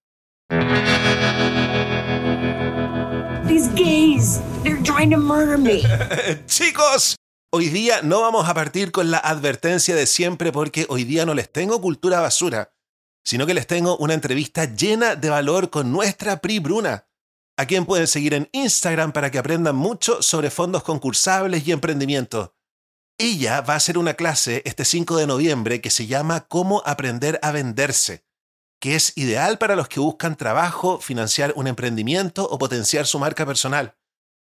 These 3.47 3.69
gays, 3.75 4.41
they're 4.62 4.83
trying 4.83 5.11
to 5.11 5.19
murder 5.19 5.58
me. 5.58 5.83
Chicos, 6.47 7.17
Hoy 7.55 7.69
día 7.69 8.00
no 8.00 8.22
vamos 8.22 8.48
a 8.48 8.55
partir 8.55 8.92
con 8.92 9.11
la 9.11 9.19
advertencia 9.19 9.95
de 9.95 10.06
siempre 10.06 10.50
porque 10.53 10.86
hoy 10.89 11.05
día 11.05 11.27
no 11.27 11.34
les 11.34 11.53
tengo 11.53 11.83
cultura 11.83 12.19
basura, 12.19 12.72
sino 13.27 13.45
que 13.45 13.53
les 13.53 13.67
tengo 13.67 13.98
una 13.98 14.14
entrevista 14.14 14.64
llena 14.64 15.17
de 15.17 15.28
valor 15.28 15.69
con 15.69 15.92
nuestra 15.92 16.41
Pri 16.41 16.61
Bruna, 16.61 17.11
a 17.58 17.67
quien 17.67 17.84
pueden 17.84 18.06
seguir 18.06 18.33
en 18.33 18.48
Instagram 18.53 19.12
para 19.12 19.30
que 19.30 19.36
aprendan 19.39 19.77
mucho 19.77 20.23
sobre 20.23 20.48
fondos 20.48 20.83
concursables 20.83 21.69
y 21.69 21.73
emprendimiento. 21.73 22.56
Ella 23.19 23.61
va 23.61 23.75
a 23.75 23.77
hacer 23.77 23.98
una 23.98 24.14
clase 24.14 24.62
este 24.64 24.86
5 24.86 25.19
de 25.19 25.27
noviembre 25.27 25.83
que 25.83 25.91
se 25.91 26.06
llama 26.06 26.48
Cómo 26.48 26.83
aprender 26.86 27.39
a 27.42 27.52
venderse, 27.52 28.24
que 28.80 28.95
es 28.95 29.12
ideal 29.14 29.58
para 29.58 29.77
los 29.77 29.89
que 29.89 30.01
buscan 30.01 30.39
trabajo, 30.39 31.01
financiar 31.01 31.52
un 31.55 31.67
emprendimiento 31.67 32.48
o 32.48 32.57
potenciar 32.57 33.07
su 33.07 33.18
marca 33.18 33.45
personal. 33.45 33.95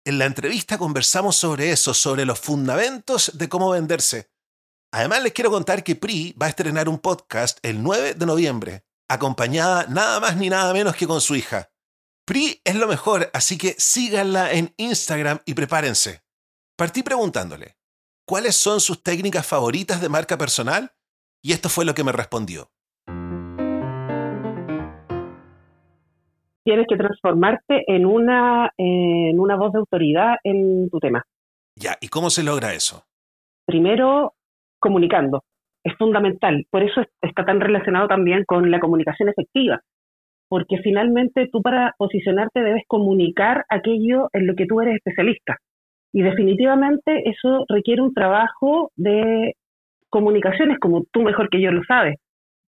En 0.08 0.20
la 0.20 0.26
entrevista 0.26 0.78
conversamos 0.78 1.36
sobre 1.36 1.72
eso, 1.72 1.96
sobre 1.96 2.26
los 2.26 2.40
fundamentos 2.40 3.32
de 3.34 3.50
cómo 3.50 3.72
venderse. 3.72 4.30
Además 4.94 5.24
les 5.24 5.34
quiero 5.34 5.50
contar 5.50 5.84
que 5.84 5.96
PRI 5.96 6.36
va 6.40 6.46
a 6.46 6.50
estrenar 6.50 6.88
un 6.88 7.00
podcast 7.00 7.58
el 7.64 7.82
9 7.82 8.14
de 8.14 8.26
noviembre, 8.28 8.86
acompañada 9.10 9.88
nada 9.88 10.20
más 10.20 10.38
ni 10.38 10.48
nada 10.48 10.72
menos 10.74 10.96
que 10.96 11.08
con 11.08 11.22
su 11.22 11.36
hija. 11.36 11.72
PRI 12.24 12.62
es 12.64 12.76
lo 12.76 12.88
mejor, 12.88 13.32
así 13.34 13.58
que 13.58 13.76
síganla 13.80 14.52
en 14.52 14.76
Instagram 14.78 15.40
y 15.44 15.56
prepárense. 15.56 16.24
Partí 16.78 17.02
preguntándole, 17.02 17.80
¿cuáles 18.28 18.56
son 18.56 18.82
sus 18.82 19.02
técnicas 19.02 19.48
favoritas 19.48 20.02
de 20.02 20.10
marca 20.10 20.38
personal? 20.38 20.96
Y 21.42 21.54
esto 21.54 21.68
fue 21.68 21.84
lo 21.84 21.96
que 21.96 22.04
me 22.04 22.12
respondió. 22.12 22.72
Tienes 26.66 26.88
que 26.88 26.98
transformarte 26.98 27.84
en 27.88 28.06
una, 28.06 28.72
en 28.78 29.40
una 29.40 29.56
voz 29.56 29.72
de 29.72 29.80
autoridad 29.80 30.36
en 30.44 30.90
tu 30.90 31.00
tema. 31.00 31.24
Ya, 31.76 31.96
¿y 32.02 32.08
cómo 32.08 32.30
se 32.30 32.44
logra 32.44 32.74
eso? 32.74 33.04
Primero, 33.66 34.34
comunicando. 34.80 35.44
Es 35.84 35.96
fundamental. 35.98 36.66
Por 36.72 36.82
eso 36.82 37.02
está 37.22 37.46
tan 37.46 37.62
relacionado 37.62 38.08
también 38.08 38.44
con 38.46 38.72
la 38.72 38.80
comunicación 38.80 39.30
efectiva. 39.30 39.82
Porque 40.50 40.78
finalmente 40.84 41.48
tú 41.52 41.62
para 41.62 41.94
posicionarte 41.98 42.62
debes 42.62 42.84
comunicar 42.88 43.66
aquello 43.70 44.30
en 44.34 44.48
lo 44.48 44.56
que 44.56 44.66
tú 44.66 44.82
eres 44.82 44.96
especialista. 44.96 45.58
Y 46.14 46.24
definitivamente 46.24 47.30
eso 47.30 47.66
requiere 47.68 48.02
un 48.02 48.14
trabajo 48.14 48.92
de 48.96 49.54
comunicaciones, 50.10 50.80
como 50.80 51.04
tú 51.12 51.22
mejor 51.22 51.50
que 51.50 51.62
yo 51.62 51.72
lo 51.72 51.84
sabes. 51.84 52.16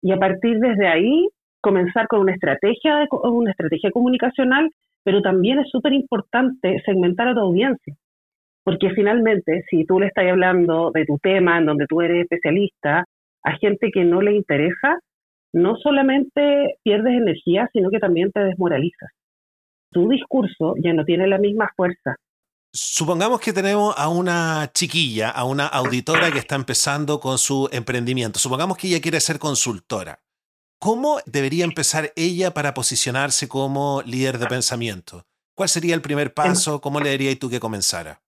Y 0.03 0.13
a 0.13 0.19
partir 0.19 0.59
desde 0.59 0.87
ahí 0.87 1.29
comenzar 1.67 2.07
con 2.07 2.21
una 2.21 2.33
estrategia, 2.33 3.09
una 3.11 3.51
estrategia 3.51 3.91
comunicacional, 3.91 4.71
pero 5.03 5.21
también 5.21 5.59
es 5.59 5.69
súper 5.69 5.95
importante 5.95 6.81
segmentar 6.87 7.27
a 7.27 7.35
tu 7.35 7.41
audiencia. 7.41 7.93
Porque 8.63 8.91
finalmente, 8.91 9.65
si 9.69 9.85
tú 9.85 9.99
le 9.99 10.07
estás 10.07 10.27
hablando 10.31 10.93
de 10.95 11.05
tu 11.05 11.19
tema, 11.19 11.59
en 11.59 11.67
donde 11.67 11.87
tú 11.89 12.03
eres 12.03 12.23
especialista, 12.23 13.05
a 13.43 13.53
gente 13.59 13.91
que 13.93 14.05
no 14.05 14.23
le 14.23 14.37
interesa, 14.37 15.01
no 15.53 15.75
solamente 15.77 16.77
pierdes 16.85 17.15
energía, 17.15 17.69
sino 17.73 17.91
que 17.91 17.99
también 17.99 18.31
te 18.31 18.45
desmoralizas. 18.45 19.11
Tu 19.91 20.09
discurso 20.09 20.75
ya 20.81 20.93
no 20.93 21.05
tiene 21.05 21.27
la 21.27 21.39
misma 21.39 21.69
fuerza. 21.77 22.15
Supongamos 22.73 23.41
que 23.41 23.53
tenemos 23.53 23.93
a 23.99 24.09
una 24.09 24.71
chiquilla, 24.73 25.31
a 25.31 25.45
una 25.45 25.67
auditora 25.67 26.31
que 26.31 26.39
está 26.39 26.55
empezando 26.55 27.19
con 27.19 27.39
su 27.39 27.69
emprendimiento. 27.73 28.39
Supongamos 28.39 28.77
que 28.77 28.87
ella 28.87 29.01
quiere 29.01 29.19
ser 29.19 29.41
consultora. 29.41 30.21
¿Cómo 30.87 31.17
debería 31.27 31.65
empezar 31.65 32.13
ella 32.15 32.53
para 32.53 32.73
posicionarse 32.73 33.49
como 33.49 34.03
líder 34.07 34.39
de 34.39 34.47
pensamiento? 34.47 35.23
¿Cuál 35.57 35.69
sería 35.69 35.97
el 35.97 36.01
primer 36.01 36.33
paso? 36.33 36.81
¿Cómo 36.81 37.01
le 37.01 37.11
dirías 37.11 37.41
tú 37.41 37.51
que 37.51 37.59
comenzara? 37.59 38.21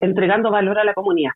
Entregando 0.00 0.50
valor 0.50 0.78
a 0.78 0.84
la 0.84 0.94
comunidad. 0.94 1.32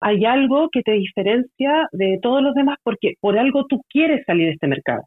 Hay 0.00 0.24
algo 0.24 0.68
que 0.70 0.82
te 0.82 0.92
diferencia 0.92 1.88
de 1.90 2.20
todos 2.22 2.42
los 2.42 2.54
demás 2.54 2.78
porque 2.84 3.14
por 3.20 3.36
algo 3.36 3.66
tú 3.66 3.82
quieres 3.90 4.24
salir 4.24 4.46
de 4.46 4.52
este 4.52 4.68
mercado. 4.68 5.02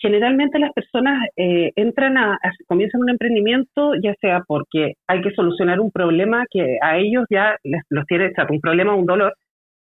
Generalmente 0.00 0.60
las 0.60 0.72
personas 0.72 1.18
eh, 1.34 1.72
entran 1.74 2.16
a, 2.16 2.38
comienzan 2.68 3.00
un 3.00 3.10
emprendimiento 3.10 3.94
ya 4.00 4.14
sea 4.20 4.44
porque 4.46 4.92
hay 5.08 5.20
que 5.20 5.32
solucionar 5.32 5.80
un 5.80 5.90
problema 5.90 6.44
que 6.48 6.78
a 6.80 6.96
ellos 6.96 7.24
ya 7.28 7.56
les, 7.64 7.82
los 7.88 8.06
tiene, 8.06 8.28
o 8.28 8.34
sea, 8.36 8.46
un 8.48 8.60
problema, 8.60 8.94
un 8.94 9.04
dolor, 9.04 9.34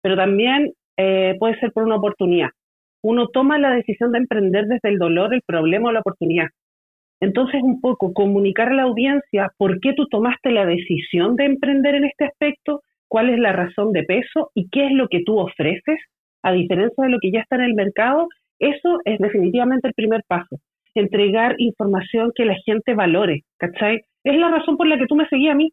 pero 0.01 0.15
también 0.15 0.71
eh, 0.95 1.35
puede 1.37 1.59
ser 1.59 1.73
por 1.73 1.83
una 1.83 1.97
oportunidad 1.97 2.51
uno 3.03 3.27
toma 3.27 3.59
la 3.59 3.71
decisión 3.71 4.11
de 4.11 4.19
emprender 4.19 4.65
desde 4.65 4.89
el 4.89 4.97
dolor, 4.97 5.33
el 5.33 5.41
problema 5.45 5.89
o 5.89 5.91
la 5.91 5.99
oportunidad. 5.99 6.47
Entonces, 7.19 7.61
un 7.63 7.81
poco 7.81 8.13
comunicar 8.13 8.69
a 8.69 8.75
la 8.75 8.83
audiencia 8.83 9.51
por 9.57 9.79
qué 9.79 9.93
tú 9.93 10.07
tomaste 10.07 10.51
la 10.51 10.65
decisión 10.65 11.35
de 11.35 11.45
emprender 11.45 11.95
en 11.95 12.05
este 12.05 12.25
aspecto, 12.25 12.81
cuál 13.07 13.29
es 13.29 13.39
la 13.39 13.53
razón 13.53 13.91
de 13.91 14.03
peso 14.03 14.51
y 14.53 14.69
qué 14.69 14.85
es 14.87 14.91
lo 14.91 15.07
que 15.07 15.23
tú 15.25 15.39
ofreces, 15.39 15.99
a 16.43 16.51
diferencia 16.51 17.03
de 17.03 17.09
lo 17.09 17.17
que 17.19 17.31
ya 17.31 17.39
está 17.39 17.55
en 17.55 17.63
el 17.63 17.73
mercado, 17.73 18.27
eso 18.59 18.99
es 19.05 19.19
definitivamente 19.19 19.87
el 19.87 19.93
primer 19.93 20.21
paso. 20.27 20.57
Entregar 20.93 21.55
información 21.57 22.31
que 22.35 22.45
la 22.45 22.55
gente 22.65 22.93
valore, 22.93 23.43
¿cachai? 23.57 24.01
Es 24.23 24.35
la 24.35 24.49
razón 24.49 24.77
por 24.77 24.87
la 24.87 24.97
que 24.97 25.07
tú 25.07 25.15
me 25.15 25.27
seguías 25.27 25.53
a 25.53 25.57
mí. 25.57 25.71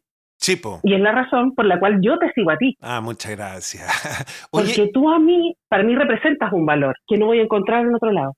Y 0.83 0.93
es 0.93 0.99
la 0.99 1.11
razón 1.11 1.53
por 1.55 1.65
la 1.65 1.79
cual 1.79 1.99
yo 2.01 2.17
te 2.17 2.31
sigo 2.33 2.51
a 2.51 2.57
ti. 2.57 2.75
Ah, 2.81 3.01
muchas 3.01 3.35
gracias. 3.35 4.47
Porque 4.51 4.89
tú 4.93 5.09
a 5.09 5.19
mí, 5.19 5.55
para 5.67 5.83
mí 5.83 5.95
representas 5.95 6.51
un 6.53 6.65
valor 6.65 6.95
que 7.07 7.17
no 7.17 7.27
voy 7.27 7.39
a 7.39 7.43
encontrar 7.43 7.85
en 7.85 7.95
otro 7.95 8.11
lado. 8.11 8.33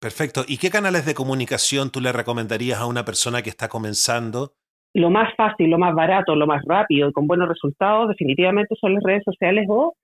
Perfecto. 0.00 0.42
¿Y 0.48 0.58
qué 0.58 0.70
canales 0.70 1.06
de 1.06 1.14
comunicación 1.14 1.90
tú 1.90 2.00
le 2.00 2.10
recomendarías 2.10 2.80
a 2.80 2.86
una 2.86 3.04
persona 3.04 3.42
que 3.42 3.50
está 3.50 3.68
comenzando? 3.68 4.54
Lo 4.94 5.10
más 5.10 5.32
fácil, 5.36 5.70
lo 5.70 5.78
más 5.78 5.94
barato, 5.94 6.34
lo 6.34 6.46
más 6.46 6.62
rápido 6.66 7.08
y 7.08 7.12
con 7.12 7.26
buenos 7.26 7.48
resultados 7.48 8.08
definitivamente 8.08 8.74
son 8.80 8.94
las 8.94 9.02
redes 9.04 9.22
sociales 9.24 9.66
o 9.68 9.94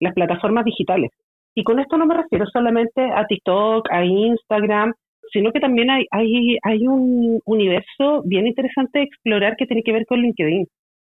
las 0.00 0.12
plataformas 0.12 0.64
digitales. 0.64 1.10
Y 1.54 1.62
con 1.62 1.78
esto 1.78 1.96
no 1.96 2.04
me 2.04 2.16
refiero 2.16 2.46
solamente 2.46 3.00
a 3.00 3.26
TikTok, 3.26 3.88
a 3.92 4.04
Instagram, 4.04 4.92
sino 5.32 5.52
que 5.52 5.60
también 5.60 5.88
hay, 5.90 6.06
hay, 6.10 6.58
hay 6.62 6.86
un 6.86 7.40
universo 7.44 8.22
bien 8.24 8.46
interesante 8.46 8.98
de 8.98 9.04
explorar 9.04 9.56
que 9.56 9.66
tiene 9.66 9.82
que 9.82 9.92
ver 9.92 10.04
con 10.06 10.20
LinkedIn. 10.20 10.66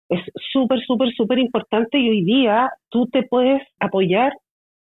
Es 0.09 0.21
súper, 0.51 0.79
súper, 0.81 1.13
súper 1.13 1.39
importante 1.39 1.97
y 1.97 2.09
hoy 2.09 2.23
día 2.23 2.69
tú 2.89 3.07
te 3.07 3.23
puedes 3.23 3.61
apoyar 3.79 4.33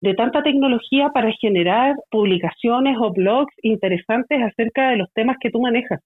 de 0.01 0.15
tanta 0.15 0.41
tecnología 0.41 1.09
para 1.13 1.31
generar 1.33 1.95
publicaciones 2.09 2.97
o 2.99 3.11
blogs 3.11 3.53
interesantes 3.61 4.41
acerca 4.41 4.89
de 4.89 4.97
los 4.97 5.11
temas 5.13 5.37
que 5.39 5.51
tú 5.51 5.61
manejas. 5.61 5.99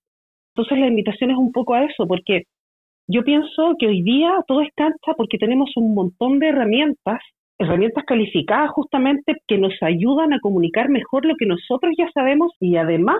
Entonces 0.54 0.80
la 0.80 0.88
invitación 0.88 1.31
es 1.31 1.38
un 1.38 1.52
poco 1.52 1.74
a 1.74 1.84
eso, 1.84 2.06
porque 2.07 2.44
yo 3.07 3.24
pienso 3.24 3.75
que 3.80 3.88
hoy 3.88 4.02
día 4.02 4.31
todo 4.48 4.62
es 4.62 4.69
cancha 4.75 5.13
porque 5.16 5.38
tenemos 5.38 5.72
un 5.75 5.94
montón 5.94 6.40
de 6.40 6.50
herramientas, 6.50 7.19
herramientas 7.58 8.04
calificadas 8.06 8.72
justamente 8.72 9.34
que 9.48 9.58
nos 9.58 9.74
ayudan 9.81 10.34
a 10.34 10.40
comunicar 10.40 10.90
mejor 10.90 11.25
lo 11.25 11.36
que 11.38 11.46
nosotros 11.46 11.94
ya 11.98 12.10
sabemos 12.13 12.51
y 12.60 12.75
además 12.78 13.18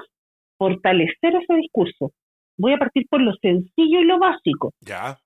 fortalecer 0.58 1.36
ese 1.36 1.56
discurso. 1.56 2.12
Voy 2.58 2.74
a 2.74 2.78
partir 2.78 3.06
por 3.10 3.22
lo 3.22 3.34
sencillo 3.36 4.00
y 4.00 4.06
lo 4.06 4.18
básico. 4.18 4.72
Ya. 4.82 5.18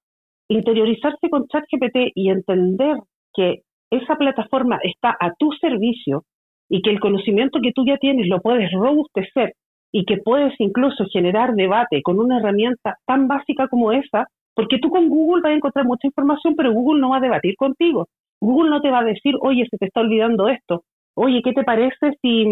Interiorizarse 0.49 1.29
con 1.29 1.47
ChatGPT 1.47 2.11
y 2.15 2.29
entender 2.29 2.97
que 3.33 3.61
esa 3.91 4.15
plataforma 4.15 4.79
está 4.83 5.15
a 5.19 5.33
tu 5.37 5.51
servicio 5.53 6.23
y 6.69 6.81
que 6.81 6.89
el 6.91 6.99
conocimiento 6.99 7.59
que 7.61 7.71
tú 7.71 7.85
ya 7.85 7.97
tienes 7.97 8.27
lo 8.27 8.41
puedes 8.41 8.71
robustecer 8.71 9.53
y 9.91 10.05
que 10.05 10.17
puedes 10.17 10.53
incluso 10.59 11.05
generar 11.11 11.53
debate 11.53 12.01
con 12.03 12.19
una 12.19 12.39
herramienta 12.39 12.95
tan 13.05 13.27
básica 13.27 13.67
como 13.67 13.91
esa, 13.91 14.27
porque 14.55 14.77
tú 14.79 14.89
con 14.89 15.09
Google 15.09 15.41
vas 15.41 15.53
a 15.53 15.55
encontrar 15.55 15.85
mucha 15.85 16.07
información, 16.07 16.55
pero 16.55 16.73
Google 16.73 17.01
no 17.01 17.09
va 17.09 17.17
a 17.17 17.21
debatir 17.21 17.55
contigo. 17.55 18.07
Google 18.39 18.69
no 18.69 18.81
te 18.81 18.91
va 18.91 18.99
a 18.99 19.03
decir, 19.03 19.35
oye, 19.41 19.65
se 19.69 19.77
te 19.77 19.87
está 19.87 20.01
olvidando 20.01 20.47
esto. 20.47 20.83
Oye, 21.15 21.41
¿qué 21.43 21.53
te 21.53 21.63
parece 21.63 22.13
si, 22.21 22.45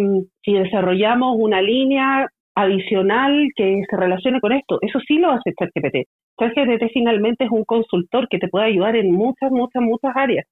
si 0.44 0.54
desarrollamos 0.54 1.36
una 1.38 1.62
línea 1.62 2.28
adicional 2.58 3.50
que 3.56 3.84
se 3.88 3.98
relacione 3.98 4.40
con 4.42 4.52
esto? 4.52 4.80
Eso 4.82 5.00
sí 5.08 5.20
lo 5.20 5.32
hace 5.32 5.54
ChatGPT. 5.54 6.08
ChatGPT 6.40 6.92
finalmente 6.92 7.46
es 7.46 7.52
un 7.52 7.64
consultor 7.64 8.28
que 8.28 8.40
te 8.40 8.48
puede 8.48 8.66
ayudar 8.66 8.96
en 8.96 9.12
muchas, 9.12 9.52
muchas, 9.52 9.84
muchas 9.84 10.12
áreas. 10.16 10.46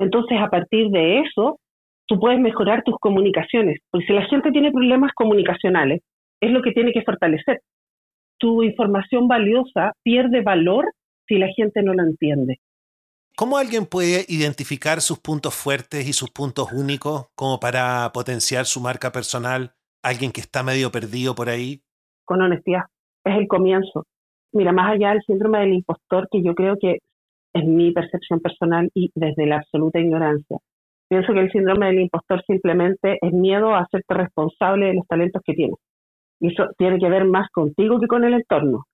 Entonces, 0.00 0.38
a 0.40 0.48
partir 0.48 0.88
de 0.88 1.20
eso, 1.20 1.60
tú 2.06 2.18
puedes 2.18 2.40
mejorar 2.40 2.82
tus 2.82 2.96
comunicaciones. 2.98 3.78
Porque 3.90 4.06
si 4.06 4.12
la 4.12 4.26
gente 4.26 4.50
tiene 4.50 4.72
problemas 4.72 5.12
comunicacionales, 5.14 6.02
es 6.40 6.50
lo 6.50 6.60
que 6.60 6.72
tiene 6.72 6.92
que 6.92 7.02
fortalecer. 7.02 7.60
Tu 8.38 8.64
información 8.64 9.28
valiosa 9.28 9.92
pierde 10.02 10.42
valor 10.42 10.86
si 11.28 11.36
la 11.36 11.48
gente 11.56 11.82
no 11.82 11.94
la 11.94 12.02
entiende. 12.02 12.58
¿Cómo 13.36 13.58
alguien 13.58 13.86
puede 13.86 14.24
identificar 14.28 15.00
sus 15.00 15.20
puntos 15.20 15.54
fuertes 15.54 16.08
y 16.08 16.12
sus 16.12 16.30
puntos 16.30 16.72
únicos 16.72 17.26
como 17.36 17.60
para 17.60 18.10
potenciar 18.12 18.66
su 18.66 18.80
marca 18.80 19.12
personal? 19.12 19.72
Alguien 20.04 20.32
que 20.32 20.42
está 20.42 20.62
medio 20.62 20.92
perdido 20.92 21.34
por 21.34 21.48
ahí. 21.48 21.80
Con 22.26 22.42
honestidad. 22.42 22.82
Es 23.24 23.38
el 23.38 23.48
comienzo. 23.48 24.04
Mira, 24.52 24.70
más 24.70 24.92
allá 24.92 25.12
del 25.12 25.22
síndrome 25.22 25.60
del 25.60 25.72
impostor, 25.72 26.28
que 26.30 26.42
yo 26.42 26.54
creo 26.54 26.76
que 26.78 26.98
es 27.54 27.64
mi 27.64 27.90
percepción 27.90 28.40
personal 28.40 28.90
y 28.92 29.10
desde 29.14 29.46
la 29.46 29.56
absoluta 29.56 29.98
ignorancia. 29.98 30.58
Pienso 31.08 31.32
que 31.32 31.40
el 31.40 31.50
síndrome 31.50 31.86
del 31.86 32.00
impostor 32.00 32.42
simplemente 32.46 33.16
es 33.22 33.32
miedo 33.32 33.74
a 33.74 33.80
hacerte 33.80 34.12
responsable 34.12 34.88
de 34.88 34.94
los 34.94 35.06
talentos 35.06 35.40
que 35.42 35.54
tienes. 35.54 35.78
Y 36.38 36.52
eso 36.52 36.66
tiene 36.76 36.98
que 36.98 37.08
ver 37.08 37.24
más 37.24 37.48
contigo 37.50 37.98
que 37.98 38.06
con 38.06 38.24
el 38.24 38.34
entorno. 38.34 38.84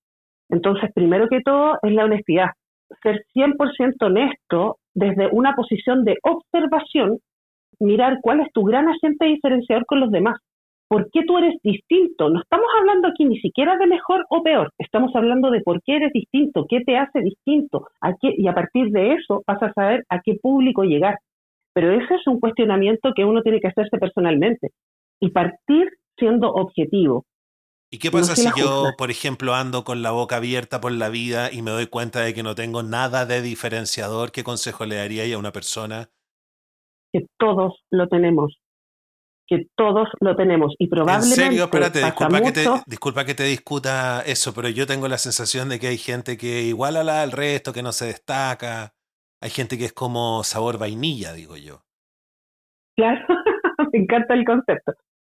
Entonces, 0.49 0.93
primero 0.95 1.29
que 1.29 1.41
todo, 1.41 1.77
es 1.83 1.93
la 1.93 2.05
honestidad. 2.05 2.51
Ser 3.03 3.25
100% 3.35 3.95
honesto 4.01 4.77
desde 4.95 5.27
una 5.33 5.57
posición 5.57 6.05
de 6.05 6.19
observación, 6.23 7.19
mirar 7.81 8.19
cuál 8.23 8.43
es 8.43 8.53
tu 8.53 8.63
gran 8.63 8.89
agente 8.89 9.27
diferenciador 9.27 9.87
con 9.87 9.99
los 9.99 10.13
demás. 10.13 10.37
¿Por 10.91 11.09
qué 11.13 11.21
tú 11.25 11.39
eres 11.39 11.55
distinto? 11.63 12.31
No 12.31 12.41
estamos 12.41 12.67
hablando 12.77 13.07
aquí 13.07 13.25
ni 13.25 13.39
siquiera 13.39 13.77
de 13.77 13.87
mejor 13.87 14.27
o 14.29 14.43
peor, 14.43 14.73
estamos 14.77 15.15
hablando 15.15 15.49
de 15.53 15.61
por 15.61 15.81
qué 15.85 15.97
eres 15.97 16.13
distinto, 16.13 16.67
qué 16.69 16.81
te 16.81 16.97
hace 16.97 17.21
distinto, 17.21 17.87
a 18.01 18.15
qué, 18.21 18.35
y 18.37 18.49
a 18.49 18.55
partir 18.55 18.91
de 18.91 19.13
eso 19.13 19.45
vas 19.47 19.63
a 19.63 19.73
saber 19.73 20.05
a 20.09 20.21
qué 20.21 20.35
público 20.43 20.83
llegar. 20.83 21.21
Pero 21.73 21.93
ese 21.93 22.17
es 22.17 22.27
un 22.27 22.41
cuestionamiento 22.41 23.13
que 23.15 23.25
uno 23.25 23.41
tiene 23.43 23.61
que 23.61 23.69
hacerse 23.69 23.99
personalmente 23.99 24.71
y 25.21 25.31
partir 25.31 25.91
siendo 26.19 26.53
objetivo. 26.53 27.25
¿Y 27.93 27.99
qué 27.99 28.11
pasa 28.11 28.35
si 28.35 28.49
yo, 28.61 28.87
por 28.99 29.13
ejemplo, 29.13 29.55
ando 29.55 29.85
con 29.85 30.03
la 30.03 30.11
boca 30.11 30.39
abierta 30.39 30.81
por 30.81 30.91
la 30.91 31.09
vida 31.09 31.53
y 31.53 31.63
me 31.63 31.71
doy 31.71 31.87
cuenta 31.87 32.19
de 32.21 32.35
que 32.35 32.43
no 32.43 32.57
tengo 32.57 32.83
nada 32.83 33.27
de 33.27 33.43
diferenciador? 33.43 34.33
¿Qué 34.33 34.43
consejo 34.43 34.87
le 34.87 34.97
daría 34.97 35.33
a 35.37 35.39
una 35.39 35.53
persona? 35.53 36.11
Que 37.13 37.27
todos 37.39 37.85
lo 37.91 38.09
tenemos. 38.09 38.59
Que 39.51 39.67
todos 39.77 40.09
lo 40.21 40.37
tenemos. 40.37 40.75
Y 40.79 40.87
probablemente. 40.87 41.43
En 41.43 41.49
serio, 41.49 41.65
espérate, 41.65 42.05
disculpa, 42.05 42.41
que 42.41 42.53
te, 42.53 42.65
disculpa 42.87 43.25
que 43.25 43.35
te 43.35 43.43
discuta 43.43 44.23
eso, 44.25 44.55
pero 44.55 44.69
yo 44.69 44.87
tengo 44.87 45.09
la 45.09 45.19
sensación 45.19 45.69
de 45.69 45.81
que 45.81 45.89
hay 45.89 45.99
gente 45.99 46.37
que 46.37 46.63
igual 46.63 46.97
a 46.97 47.03
la 47.03 47.23
al 47.23 47.33
resto, 47.33 47.73
que 47.73 47.83
no 47.83 47.91
se 47.91 48.07
destaca. 48.07 48.95
Hay 49.43 49.51
gente 49.51 49.77
que 49.77 49.87
es 49.87 49.93
como 49.93 50.45
sabor 50.45 50.79
vainilla, 50.79 51.33
digo 51.33 51.57
yo. 51.57 51.83
Claro, 52.97 53.27
me 53.93 53.99
encanta 53.99 54.35
el 54.35 54.45
concepto 54.45 54.93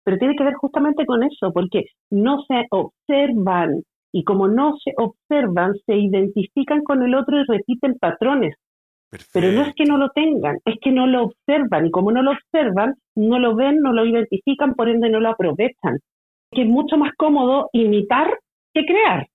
pero 0.03 0.17
tiene 0.17 0.35
que 0.35 0.43
ver 0.43 0.55
justamente 0.55 1.05
con 1.05 1.23
eso, 1.23 1.51
porque 1.53 1.85
no 2.09 2.43
se 2.47 2.65
observan 2.71 3.83
y 4.11 4.23
como 4.23 4.47
no 4.47 4.75
se 4.83 4.93
observan, 4.97 5.73
se 5.85 5.95
identifican 5.95 6.83
con 6.83 7.01
el 7.03 7.15
otro 7.15 7.39
y 7.39 7.45
repiten 7.45 7.97
patrones. 7.99 8.55
Pero 9.33 9.51
no 9.51 9.63
es 9.63 9.75
que 9.75 9.85
no 9.85 9.97
lo 9.97 10.09
tengan, 10.09 10.57
es 10.65 10.75
que 10.81 10.91
no 10.91 11.05
lo 11.05 11.25
observan 11.25 11.85
y 11.85 11.91
como 11.91 12.11
no 12.11 12.23
lo 12.23 12.31
observan, 12.31 12.95
no 13.15 13.39
lo 13.39 13.55
ven, 13.55 13.77
no 13.81 13.91
lo 13.91 14.05
identifican, 14.05 14.73
por 14.73 14.89
ende 14.89 15.09
no 15.09 15.19
lo 15.19 15.29
aprovechan. 15.29 15.99
Que 16.51 16.63
es 16.63 16.67
mucho 16.67 16.97
más 16.97 17.11
cómodo 17.17 17.69
imitar 17.73 18.39
que 18.73 18.85
crear. 18.85 19.27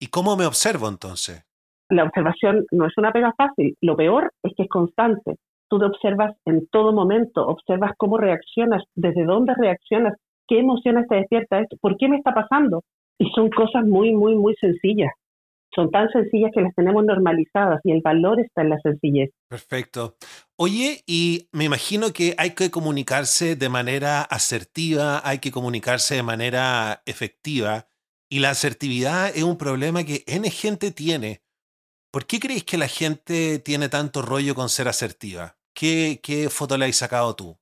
¿Y 0.00 0.08
cómo 0.08 0.36
me 0.36 0.46
observo 0.46 0.88
entonces? 0.88 1.44
La 1.90 2.04
observación 2.04 2.64
no 2.70 2.86
es 2.86 2.92
una 2.98 3.12
pega 3.12 3.32
fácil, 3.36 3.76
lo 3.80 3.96
peor 3.96 4.32
es 4.42 4.52
que 4.56 4.64
es 4.64 4.68
constante 4.68 5.36
tú 5.68 5.78
te 5.78 5.84
observas 5.84 6.34
en 6.44 6.66
todo 6.68 6.92
momento, 6.92 7.46
observas 7.46 7.92
cómo 7.96 8.18
reaccionas, 8.18 8.82
desde 8.94 9.24
dónde 9.24 9.54
reaccionas, 9.56 10.14
qué 10.46 10.58
emociones 10.58 11.06
te 11.08 11.16
despierta 11.16 11.60
esto, 11.60 11.76
por 11.80 11.96
qué 11.96 12.08
me 12.08 12.16
está 12.16 12.34
pasando. 12.34 12.82
Y 13.18 13.30
son 13.34 13.50
cosas 13.50 13.84
muy, 13.84 14.14
muy, 14.14 14.36
muy 14.36 14.54
sencillas. 14.60 15.12
Son 15.74 15.90
tan 15.90 16.08
sencillas 16.10 16.50
que 16.54 16.62
las 16.62 16.74
tenemos 16.74 17.04
normalizadas 17.04 17.80
y 17.84 17.92
el 17.92 18.00
valor 18.02 18.40
está 18.40 18.62
en 18.62 18.70
la 18.70 18.78
sencillez. 18.80 19.30
Perfecto. 19.48 20.16
Oye, 20.56 21.02
y 21.06 21.48
me 21.52 21.64
imagino 21.64 22.12
que 22.12 22.34
hay 22.38 22.54
que 22.54 22.70
comunicarse 22.70 23.54
de 23.54 23.68
manera 23.68 24.22
asertiva, 24.22 25.20
hay 25.24 25.38
que 25.38 25.52
comunicarse 25.52 26.16
de 26.16 26.22
manera 26.22 27.02
efectiva. 27.06 27.86
Y 28.30 28.40
la 28.40 28.50
asertividad 28.50 29.28
es 29.28 29.42
un 29.42 29.56
problema 29.56 30.04
que 30.04 30.24
N 30.26 30.50
gente 30.50 30.90
tiene. 30.90 31.40
¿Por 32.10 32.26
qué 32.26 32.40
crees 32.40 32.64
que 32.64 32.78
la 32.78 32.88
gente 32.88 33.58
tiene 33.58 33.88
tanto 33.88 34.22
rollo 34.22 34.54
con 34.54 34.68
ser 34.68 34.88
asertiva? 34.88 35.56
¿Qué, 35.74 36.48
foto 36.50 36.76
le 36.76 36.86
has 36.86 36.96
sacado 36.96 37.36
tú? 37.36 37.56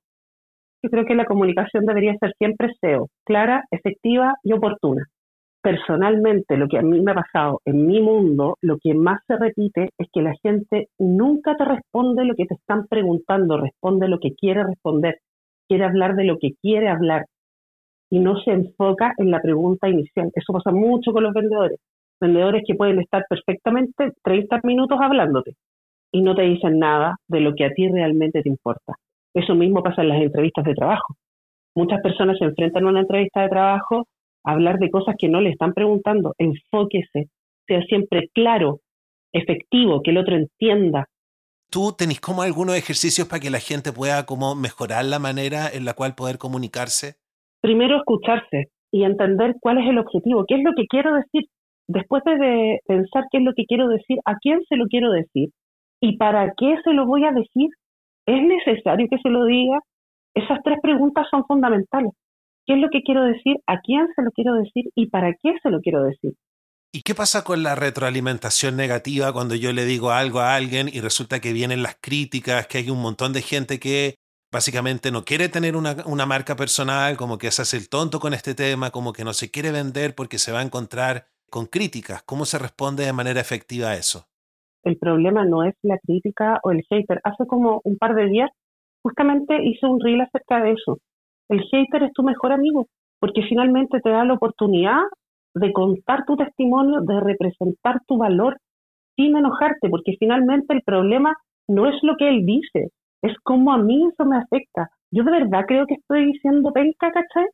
Yo 0.81 0.89
creo 0.89 1.05
que 1.05 1.15
la 1.15 1.25
comunicación 1.25 1.85
debería 1.85 2.15
ser 2.19 2.33
siempre 2.37 2.73
SEO, 2.79 3.09
clara, 3.25 3.65
efectiva 3.71 4.35
y 4.43 4.53
oportuna. 4.53 5.05
Personalmente, 5.67 6.55
lo 6.55 6.69
que 6.69 6.77
a 6.77 6.81
mí 6.81 7.01
me 7.01 7.11
ha 7.11 7.15
pasado 7.15 7.59
en 7.65 7.85
mi 7.87 7.99
mundo, 7.99 8.55
lo 8.61 8.77
que 8.77 8.93
más 8.93 9.19
se 9.27 9.35
repite 9.35 9.89
es 9.97 10.07
que 10.13 10.21
la 10.21 10.33
gente 10.41 10.87
nunca 10.97 11.57
te 11.57 11.65
responde 11.65 12.23
lo 12.23 12.35
que 12.35 12.45
te 12.45 12.53
están 12.53 12.87
preguntando, 12.87 13.57
responde 13.57 14.07
lo 14.07 14.17
que 14.17 14.33
quiere 14.33 14.63
responder, 14.63 15.17
quiere 15.67 15.83
hablar 15.83 16.15
de 16.15 16.23
lo 16.23 16.37
que 16.37 16.51
quiere 16.61 16.87
hablar 16.87 17.25
y 18.09 18.19
no 18.19 18.39
se 18.39 18.51
enfoca 18.51 19.11
en 19.17 19.29
la 19.29 19.41
pregunta 19.41 19.89
inicial. 19.89 20.31
Eso 20.35 20.53
pasa 20.53 20.71
mucho 20.71 21.11
con 21.11 21.23
los 21.23 21.33
vendedores. 21.33 21.81
Vendedores 22.21 22.63
que 22.65 22.75
pueden 22.75 23.01
estar 23.01 23.25
perfectamente 23.27 24.13
30 24.23 24.61
minutos 24.63 24.97
hablándote, 25.01 25.55
y 26.13 26.21
no 26.21 26.33
te 26.33 26.43
dicen 26.43 26.79
nada 26.79 27.17
de 27.27 27.41
lo 27.41 27.53
que 27.55 27.65
a 27.65 27.71
ti 27.71 27.89
realmente 27.89 28.41
te 28.41 28.47
importa. 28.47 28.93
Eso 29.33 29.53
mismo 29.53 29.83
pasa 29.83 30.01
en 30.01 30.07
las 30.07 30.21
entrevistas 30.21 30.63
de 30.63 30.75
trabajo. 30.75 31.15
Muchas 31.75 32.01
personas 32.01 32.37
se 32.37 32.45
enfrentan 32.45 32.85
a 32.85 32.89
una 32.89 33.01
entrevista 33.01 33.41
de 33.41 33.49
trabajo 33.49 34.05
hablar 34.51 34.79
de 34.79 34.89
cosas 34.89 35.15
que 35.17 35.29
no 35.29 35.41
le 35.41 35.49
están 35.49 35.73
preguntando. 35.73 36.33
Enfóquese, 36.37 37.29
sea 37.67 37.81
siempre 37.83 38.29
claro, 38.33 38.79
efectivo, 39.33 40.01
que 40.03 40.11
el 40.11 40.17
otro 40.17 40.35
entienda. 40.35 41.05
¿Tú 41.69 41.93
tenés 41.97 42.21
como 42.21 42.41
algunos 42.41 42.75
ejercicios 42.75 43.27
para 43.27 43.41
que 43.41 43.49
la 43.49 43.59
gente 43.59 43.91
pueda 43.91 44.25
como 44.25 44.55
mejorar 44.55 45.05
la 45.05 45.19
manera 45.19 45.67
en 45.71 45.85
la 45.85 45.93
cual 45.93 46.15
poder 46.15 46.37
comunicarse? 46.37 47.15
Primero 47.61 47.97
escucharse 47.97 48.71
y 48.91 49.03
entender 49.03 49.55
cuál 49.59 49.79
es 49.79 49.89
el 49.89 49.97
objetivo, 49.97 50.45
qué 50.47 50.55
es 50.55 50.63
lo 50.63 50.71
que 50.75 50.87
quiero 50.87 51.13
decir. 51.13 51.49
Después 51.89 52.23
de 52.23 52.79
pensar 52.85 53.25
qué 53.31 53.37
es 53.39 53.43
lo 53.43 53.53
que 53.53 53.65
quiero 53.65 53.87
decir, 53.87 54.17
a 54.25 54.35
quién 54.41 54.59
se 54.67 54.75
lo 54.75 54.85
quiero 54.87 55.11
decir, 55.11 55.49
¿Y 55.99 56.17
para 56.17 56.53
qué 56.55 56.75
se 56.83 56.93
lo 56.93 57.05
voy 57.05 57.25
a 57.25 57.31
decir? 57.31 57.69
¿Es 58.25 58.41
necesario 58.41 59.07
que 59.09 59.17
se 59.17 59.29
lo 59.29 59.45
diga? 59.45 59.79
Esas 60.35 60.59
tres 60.63 60.77
preguntas 60.81 61.25
son 61.31 61.45
fundamentales. 61.45 62.11
¿Qué 62.67 62.73
es 62.73 62.79
lo 62.79 62.89
que 62.89 63.01
quiero 63.01 63.23
decir? 63.23 63.55
¿A 63.65 63.79
quién 63.79 64.07
se 64.13 64.21
lo 64.21 64.31
quiero 64.31 64.53
decir? 64.55 64.91
¿Y 64.93 65.07
para 65.07 65.33
qué 65.41 65.55
se 65.63 65.69
lo 65.69 65.79
quiero 65.79 66.03
decir? 66.03 66.33
¿Y 66.91 67.01
qué 67.01 67.15
pasa 67.15 67.45
con 67.45 67.63
la 67.63 67.75
retroalimentación 67.75 68.75
negativa 68.75 69.31
cuando 69.31 69.55
yo 69.55 69.71
le 69.71 69.85
digo 69.85 70.11
algo 70.11 70.41
a 70.41 70.55
alguien 70.55 70.89
y 70.91 70.99
resulta 70.99 71.39
que 71.39 71.53
vienen 71.53 71.81
las 71.81 71.97
críticas, 72.01 72.67
que 72.67 72.79
hay 72.79 72.89
un 72.89 73.01
montón 73.01 73.31
de 73.31 73.41
gente 73.41 73.79
que 73.79 74.15
básicamente 74.51 75.11
no 75.11 75.23
quiere 75.23 75.47
tener 75.47 75.77
una, 75.77 75.95
una, 76.05 76.25
marca 76.25 76.55
personal, 76.55 77.15
como 77.15 77.37
que 77.37 77.51
se 77.51 77.61
hace 77.61 77.77
el 77.77 77.89
tonto 77.89 78.19
con 78.19 78.33
este 78.33 78.53
tema, 78.53 78.91
como 78.91 79.13
que 79.13 79.23
no 79.23 79.33
se 79.33 79.49
quiere 79.49 79.71
vender 79.71 80.13
porque 80.13 80.37
se 80.37 80.51
va 80.51 80.59
a 80.59 80.63
encontrar 80.63 81.27
con 81.49 81.67
críticas. 81.67 82.23
¿Cómo 82.23 82.43
se 82.43 82.59
responde 82.59 83.05
de 83.05 83.13
manera 83.13 83.39
efectiva 83.39 83.89
a 83.89 83.95
eso? 83.95 84.25
El 84.83 84.97
problema 84.97 85.45
no 85.45 85.63
es 85.63 85.75
la 85.83 85.97
crítica 85.99 86.59
o 86.63 86.71
el 86.71 86.83
hater. 86.89 87.21
Hace 87.23 87.45
como 87.47 87.81
un 87.83 87.97
par 87.97 88.13
de 88.15 88.27
días 88.27 88.49
justamente 89.03 89.57
hice 89.63 89.85
un 89.85 89.99
reel 90.01 90.21
acerca 90.21 90.61
de 90.61 90.73
eso. 90.73 90.99
El 91.49 91.61
hater 91.71 92.03
es 92.03 92.13
tu 92.13 92.23
mejor 92.23 92.51
amigo 92.51 92.87
porque 93.19 93.41
finalmente 93.43 93.99
te 94.01 94.09
da 94.09 94.25
la 94.25 94.33
oportunidad 94.33 95.01
de 95.55 95.73
contar 95.73 96.25
tu 96.25 96.35
testimonio, 96.35 97.01
de 97.01 97.19
representar 97.19 98.01
tu 98.07 98.17
valor 98.17 98.57
sin 99.15 99.35
enojarte, 99.35 99.89
porque 99.89 100.15
finalmente 100.19 100.73
el 100.73 100.83
problema 100.83 101.35
no 101.67 101.87
es 101.87 101.95
lo 102.03 102.15
que 102.15 102.29
él 102.29 102.45
dice, 102.45 102.91
es 103.21 103.35
cómo 103.43 103.73
a 103.73 103.77
mí 103.77 104.07
eso 104.07 104.25
me 104.25 104.37
afecta. 104.37 104.89
Yo 105.11 105.23
de 105.23 105.31
verdad 105.31 105.65
creo 105.67 105.87
que 105.87 105.95
estoy 105.95 106.25
diciendo 106.33 106.71
penca, 106.71 107.11
¿cachai? 107.11 107.47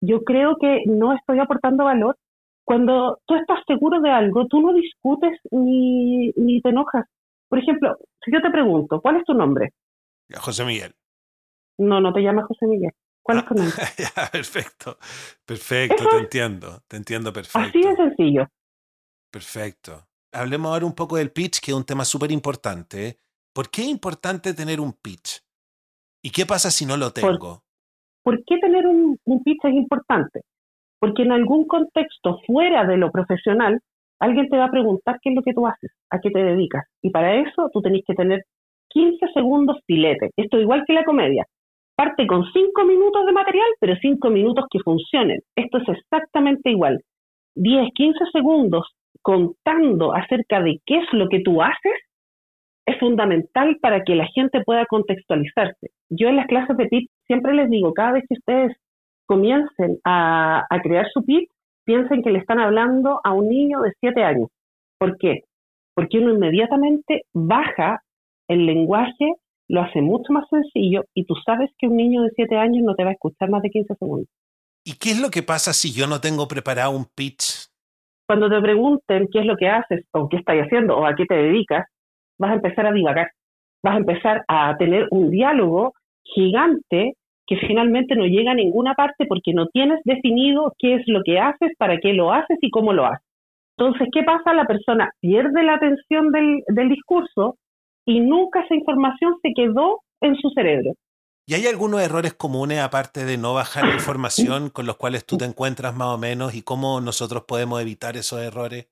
Yo 0.00 0.22
creo 0.22 0.56
que 0.60 0.82
no 0.86 1.12
estoy 1.14 1.40
aportando 1.40 1.84
valor. 1.84 2.16
Cuando 2.64 3.18
tú 3.26 3.34
estás 3.34 3.58
seguro 3.66 4.00
de 4.00 4.10
algo, 4.10 4.46
tú 4.46 4.60
no 4.60 4.72
discutes 4.72 5.40
ni, 5.50 6.28
ni 6.36 6.60
te 6.60 6.68
enojas. 6.68 7.06
Por 7.48 7.58
ejemplo, 7.58 7.96
si 8.24 8.30
yo 8.30 8.40
te 8.40 8.50
pregunto, 8.50 9.00
¿cuál 9.00 9.16
es 9.16 9.24
tu 9.24 9.34
nombre? 9.34 9.70
José 10.38 10.64
Miguel. 10.64 10.92
No, 11.78 12.00
no 12.00 12.12
te 12.12 12.20
llamas 12.20 12.44
José 12.46 12.66
Miguel. 12.66 12.92
¿Cuál 13.28 13.40
es 13.40 13.44
tu 13.44 13.54
nombre? 13.54 13.76
perfecto, 14.32 14.96
perfecto, 15.44 16.02
te 16.08 16.16
entiendo, 16.16 16.80
te 16.88 16.96
entiendo 16.96 17.30
perfecto. 17.30 17.68
Así 17.68 17.82
de 17.82 17.94
sencillo. 17.94 18.48
Perfecto. 19.30 20.06
Hablemos 20.32 20.72
ahora 20.72 20.86
un 20.86 20.94
poco 20.94 21.16
del 21.16 21.30
pitch, 21.30 21.60
que 21.60 21.72
es 21.72 21.76
un 21.76 21.84
tema 21.84 22.06
súper 22.06 22.32
importante. 22.32 23.18
¿Por 23.52 23.68
qué 23.68 23.82
es 23.82 23.88
importante 23.88 24.54
tener 24.54 24.80
un 24.80 24.94
pitch? 24.94 25.42
¿Y 26.22 26.30
qué 26.30 26.46
pasa 26.46 26.70
si 26.70 26.86
no 26.86 26.96
lo 26.96 27.10
tengo? 27.10 27.64
¿Por, 28.22 28.42
qué 28.46 28.56
tener 28.62 28.86
un, 28.86 29.18
un 29.22 29.42
pitch 29.44 29.62
es 29.62 29.74
importante? 29.74 30.40
Porque 30.98 31.24
en 31.24 31.32
algún 31.32 31.66
contexto 31.66 32.40
fuera 32.46 32.86
de 32.86 32.96
lo 32.96 33.10
profesional, 33.10 33.78
alguien 34.20 34.48
te 34.48 34.56
va 34.56 34.64
a 34.64 34.70
preguntar 34.70 35.18
qué 35.20 35.28
es 35.28 35.36
lo 35.36 35.42
que 35.42 35.52
tú 35.52 35.66
haces, 35.66 35.90
a 36.08 36.18
qué 36.18 36.30
te 36.30 36.42
dedicas. 36.42 36.86
Y 37.02 37.10
para 37.10 37.42
eso 37.42 37.68
tú 37.74 37.82
tenés 37.82 38.04
que 38.06 38.14
tener 38.14 38.46
15 38.88 39.26
segundos 39.34 39.76
filete. 39.86 40.30
Esto 40.34 40.58
igual 40.58 40.84
que 40.86 40.94
la 40.94 41.04
comedia. 41.04 41.44
Parte 41.98 42.28
con 42.28 42.44
5 42.44 42.84
minutos 42.84 43.26
de 43.26 43.32
material, 43.32 43.66
pero 43.80 43.96
5 44.00 44.30
minutos 44.30 44.66
que 44.70 44.78
funcionen. 44.78 45.40
Esto 45.56 45.78
es 45.78 45.88
exactamente 45.88 46.70
igual. 46.70 47.00
10, 47.56 47.88
15 47.92 48.18
segundos 48.32 48.86
contando 49.20 50.14
acerca 50.14 50.62
de 50.62 50.78
qué 50.86 50.98
es 50.98 51.12
lo 51.12 51.28
que 51.28 51.40
tú 51.40 51.60
haces 51.60 51.98
es 52.86 53.00
fundamental 53.00 53.78
para 53.82 54.04
que 54.04 54.14
la 54.14 54.28
gente 54.28 54.62
pueda 54.64 54.86
contextualizarse. 54.86 55.88
Yo 56.08 56.28
en 56.28 56.36
las 56.36 56.46
clases 56.46 56.76
de 56.76 56.86
PIT 56.86 57.10
siempre 57.26 57.52
les 57.52 57.68
digo, 57.68 57.92
cada 57.92 58.12
vez 58.12 58.24
que 58.28 58.34
ustedes 58.38 58.76
comiencen 59.26 59.98
a, 60.04 60.68
crear 60.84 61.08
su 61.12 61.24
PIT, 61.24 61.50
piensen 61.84 62.22
que 62.22 62.30
le 62.30 62.38
están 62.38 62.60
hablando 62.60 63.20
a 63.24 63.32
un 63.32 63.48
niño 63.48 63.80
de 63.80 63.92
7 63.98 64.22
años. 64.22 64.50
¿Por 64.98 65.18
qué? 65.18 65.42
Porque 65.96 66.18
uno 66.18 66.32
inmediatamente 66.32 67.24
baja 67.34 68.02
el 68.46 68.66
lenguaje, 68.66 69.32
lo 69.68 69.82
hace 69.82 70.00
mucho 70.00 70.32
más 70.32 70.48
sencillo 70.48 71.04
y 71.14 71.24
tú 71.24 71.34
sabes 71.44 71.70
que 71.78 71.86
un 71.86 71.96
niño 71.96 72.22
de 72.22 72.30
7 72.34 72.56
años 72.56 72.82
no 72.84 72.94
te 72.94 73.04
va 73.04 73.10
a 73.10 73.12
escuchar 73.12 73.50
más 73.50 73.62
de 73.62 73.70
15 73.70 73.94
segundos. 73.94 74.28
¿Y 74.84 74.94
qué 74.94 75.10
es 75.10 75.20
lo 75.20 75.30
que 75.30 75.42
pasa 75.42 75.72
si 75.72 75.92
yo 75.92 76.06
no 76.06 76.20
tengo 76.20 76.48
preparado 76.48 76.92
un 76.92 77.04
pitch? 77.04 77.68
Cuando 78.26 78.48
te 78.48 78.60
pregunten 78.60 79.28
qué 79.30 79.40
es 79.40 79.46
lo 79.46 79.56
que 79.56 79.68
haces 79.68 80.04
o 80.12 80.28
qué 80.28 80.38
estás 80.38 80.56
haciendo 80.56 80.96
o 80.96 81.06
a 81.06 81.14
qué 81.14 81.26
te 81.26 81.34
dedicas, 81.34 81.86
vas 82.38 82.52
a 82.52 82.54
empezar 82.54 82.86
a 82.86 82.92
divagar, 82.92 83.30
vas 83.82 83.94
a 83.94 83.98
empezar 83.98 84.44
a 84.48 84.76
tener 84.78 85.06
un 85.10 85.30
diálogo 85.30 85.92
gigante 86.24 87.14
que 87.46 87.56
finalmente 87.56 88.14
no 88.14 88.26
llega 88.26 88.52
a 88.52 88.54
ninguna 88.54 88.94
parte 88.94 89.26
porque 89.26 89.52
no 89.54 89.66
tienes 89.68 90.00
definido 90.04 90.74
qué 90.78 90.96
es 90.96 91.02
lo 91.06 91.22
que 91.24 91.38
haces, 91.38 91.72
para 91.78 91.98
qué 91.98 92.12
lo 92.12 92.32
haces 92.32 92.58
y 92.60 92.70
cómo 92.70 92.92
lo 92.92 93.06
haces. 93.06 93.26
Entonces, 93.76 94.08
¿qué 94.12 94.22
pasa? 94.22 94.52
La 94.52 94.66
persona 94.66 95.10
pierde 95.20 95.62
la 95.62 95.74
atención 95.74 96.30
del, 96.32 96.62
del 96.66 96.88
discurso 96.88 97.56
y 98.08 98.20
nunca 98.20 98.60
esa 98.62 98.74
información 98.74 99.34
se 99.42 99.52
quedó 99.54 100.00
en 100.22 100.34
su 100.36 100.48
cerebro. 100.50 100.94
¿Y 101.46 101.52
hay 101.52 101.66
algunos 101.66 102.00
errores 102.00 102.32
comunes, 102.32 102.80
aparte 102.80 103.26
de 103.26 103.36
no 103.36 103.52
bajar 103.52 103.86
la 103.86 103.94
información, 103.94 104.70
con 104.70 104.86
los 104.86 104.96
cuales 104.96 105.26
tú 105.26 105.36
te 105.36 105.44
encuentras 105.44 105.94
más 105.94 106.08
o 106.08 106.18
menos 106.18 106.54
y 106.54 106.62
cómo 106.62 107.02
nosotros 107.02 107.44
podemos 107.46 107.82
evitar 107.82 108.16
esos 108.16 108.40
errores? 108.40 108.88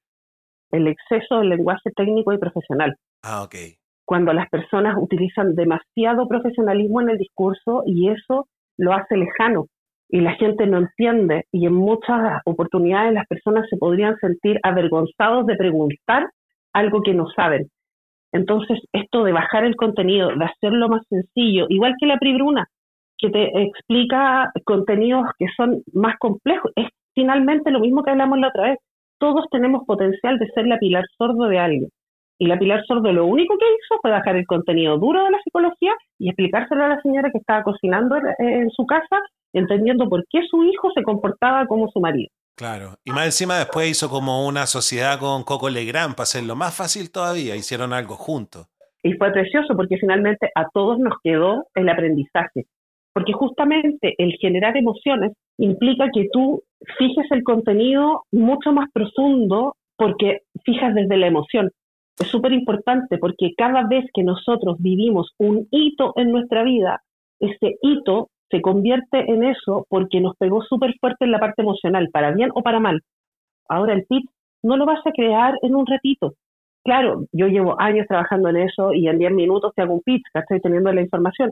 El 0.70 0.86
exceso 0.86 1.38
del 1.38 1.48
lenguaje 1.48 1.90
técnico 1.96 2.34
y 2.34 2.38
profesional. 2.38 2.94
Ah, 3.22 3.42
ok. 3.42 3.54
Cuando 4.04 4.34
las 4.34 4.50
personas 4.50 4.96
utilizan 5.00 5.54
demasiado 5.54 6.28
profesionalismo 6.28 7.00
en 7.00 7.08
el 7.08 7.16
discurso 7.16 7.84
y 7.86 8.10
eso 8.10 8.46
lo 8.76 8.92
hace 8.92 9.16
lejano 9.16 9.66
y 10.10 10.20
la 10.20 10.34
gente 10.34 10.66
no 10.66 10.76
entiende 10.76 11.46
y 11.50 11.64
en 11.64 11.72
muchas 11.72 12.42
oportunidades 12.44 13.14
las 13.14 13.26
personas 13.26 13.66
se 13.70 13.78
podrían 13.78 14.16
sentir 14.18 14.58
avergonzados 14.62 15.46
de 15.46 15.56
preguntar 15.56 16.28
algo 16.74 17.00
que 17.02 17.14
no 17.14 17.28
saben. 17.34 17.70
Entonces, 18.36 18.78
esto 18.92 19.24
de 19.24 19.32
bajar 19.32 19.64
el 19.64 19.76
contenido, 19.76 20.28
de 20.28 20.44
hacerlo 20.44 20.88
más 20.88 21.02
sencillo, 21.08 21.66
igual 21.68 21.94
que 21.98 22.06
la 22.06 22.18
Pribruna, 22.18 22.66
que 23.18 23.30
te 23.30 23.62
explica 23.62 24.50
contenidos 24.64 25.26
que 25.38 25.46
son 25.56 25.82
más 25.92 26.16
complejos, 26.18 26.70
es 26.76 26.88
finalmente 27.14 27.70
lo 27.70 27.80
mismo 27.80 28.02
que 28.02 28.10
hablamos 28.10 28.38
la 28.38 28.48
otra 28.48 28.70
vez. 28.70 28.78
Todos 29.18 29.46
tenemos 29.50 29.84
potencial 29.86 30.38
de 30.38 30.48
ser 30.48 30.66
la 30.66 30.78
pilar 30.78 31.04
sordo 31.16 31.48
de 31.48 31.58
alguien. 31.58 31.88
Y 32.38 32.46
la 32.46 32.58
Pilar 32.58 32.84
Sordo 32.86 33.12
lo 33.12 33.26
único 33.26 33.56
que 33.58 33.64
hizo 33.64 34.00
fue 34.02 34.10
bajar 34.10 34.36
el 34.36 34.46
contenido 34.46 34.98
duro 34.98 35.24
de 35.24 35.30
la 35.30 35.40
psicología 35.42 35.94
y 36.18 36.28
explicárselo 36.28 36.84
a 36.84 36.88
la 36.88 37.00
señora 37.00 37.30
que 37.30 37.38
estaba 37.38 37.62
cocinando 37.62 38.16
en 38.38 38.70
su 38.70 38.84
casa, 38.84 39.20
entendiendo 39.52 40.08
por 40.08 40.24
qué 40.28 40.40
su 40.50 40.62
hijo 40.64 40.90
se 40.94 41.02
comportaba 41.02 41.66
como 41.66 41.88
su 41.90 42.00
marido. 42.00 42.28
Claro, 42.56 42.94
y 43.04 43.10
más 43.10 43.26
encima 43.26 43.58
después 43.58 43.90
hizo 43.90 44.08
como 44.08 44.46
una 44.46 44.66
sociedad 44.66 45.18
con 45.18 45.44
Coco 45.44 45.68
Legrand 45.68 46.14
para 46.14 46.24
hacerlo 46.24 46.56
más 46.56 46.74
fácil 46.74 47.10
todavía, 47.10 47.54
hicieron 47.54 47.92
algo 47.92 48.16
juntos. 48.16 48.66
Y 49.02 49.12
fue 49.14 49.30
precioso 49.30 49.76
porque 49.76 49.98
finalmente 49.98 50.50
a 50.54 50.66
todos 50.72 50.98
nos 50.98 51.14
quedó 51.22 51.66
el 51.74 51.88
aprendizaje, 51.88 52.64
porque 53.12 53.32
justamente 53.34 54.14
el 54.18 54.32
generar 54.40 54.76
emociones 54.76 55.32
implica 55.58 56.06
que 56.12 56.28
tú 56.32 56.62
fijes 56.98 57.26
el 57.30 57.44
contenido 57.44 58.24
mucho 58.32 58.72
más 58.72 58.90
profundo 58.92 59.76
porque 59.96 60.40
fijas 60.64 60.94
desde 60.94 61.16
la 61.16 61.26
emoción 61.26 61.70
es 62.18 62.28
súper 62.28 62.52
importante 62.52 63.18
porque 63.18 63.52
cada 63.56 63.86
vez 63.86 64.04
que 64.14 64.22
nosotros 64.22 64.76
vivimos 64.78 65.32
un 65.38 65.68
hito 65.70 66.12
en 66.16 66.32
nuestra 66.32 66.62
vida, 66.62 67.02
ese 67.40 67.76
hito 67.82 68.30
se 68.50 68.60
convierte 68.62 69.30
en 69.30 69.44
eso 69.44 69.86
porque 69.88 70.20
nos 70.20 70.36
pegó 70.36 70.62
súper 70.62 70.94
fuerte 71.00 71.24
en 71.24 71.32
la 71.32 71.38
parte 71.38 71.62
emocional, 71.62 72.08
para 72.12 72.32
bien 72.32 72.50
o 72.54 72.62
para 72.62 72.80
mal. 72.80 73.00
Ahora 73.68 73.92
el 73.92 74.04
pitch 74.06 74.28
no 74.62 74.76
lo 74.76 74.86
vas 74.86 75.00
a 75.04 75.12
crear 75.12 75.54
en 75.62 75.74
un 75.74 75.86
ratito. 75.86 76.34
Claro, 76.84 77.24
yo 77.32 77.48
llevo 77.48 77.80
años 77.80 78.06
trabajando 78.06 78.48
en 78.48 78.58
eso 78.58 78.92
y 78.92 79.08
en 79.08 79.18
10 79.18 79.32
minutos 79.32 79.72
te 79.74 79.82
hago 79.82 79.94
un 79.94 80.02
pitch, 80.02 80.22
estoy 80.32 80.60
teniendo 80.60 80.92
la 80.92 81.02
información. 81.02 81.50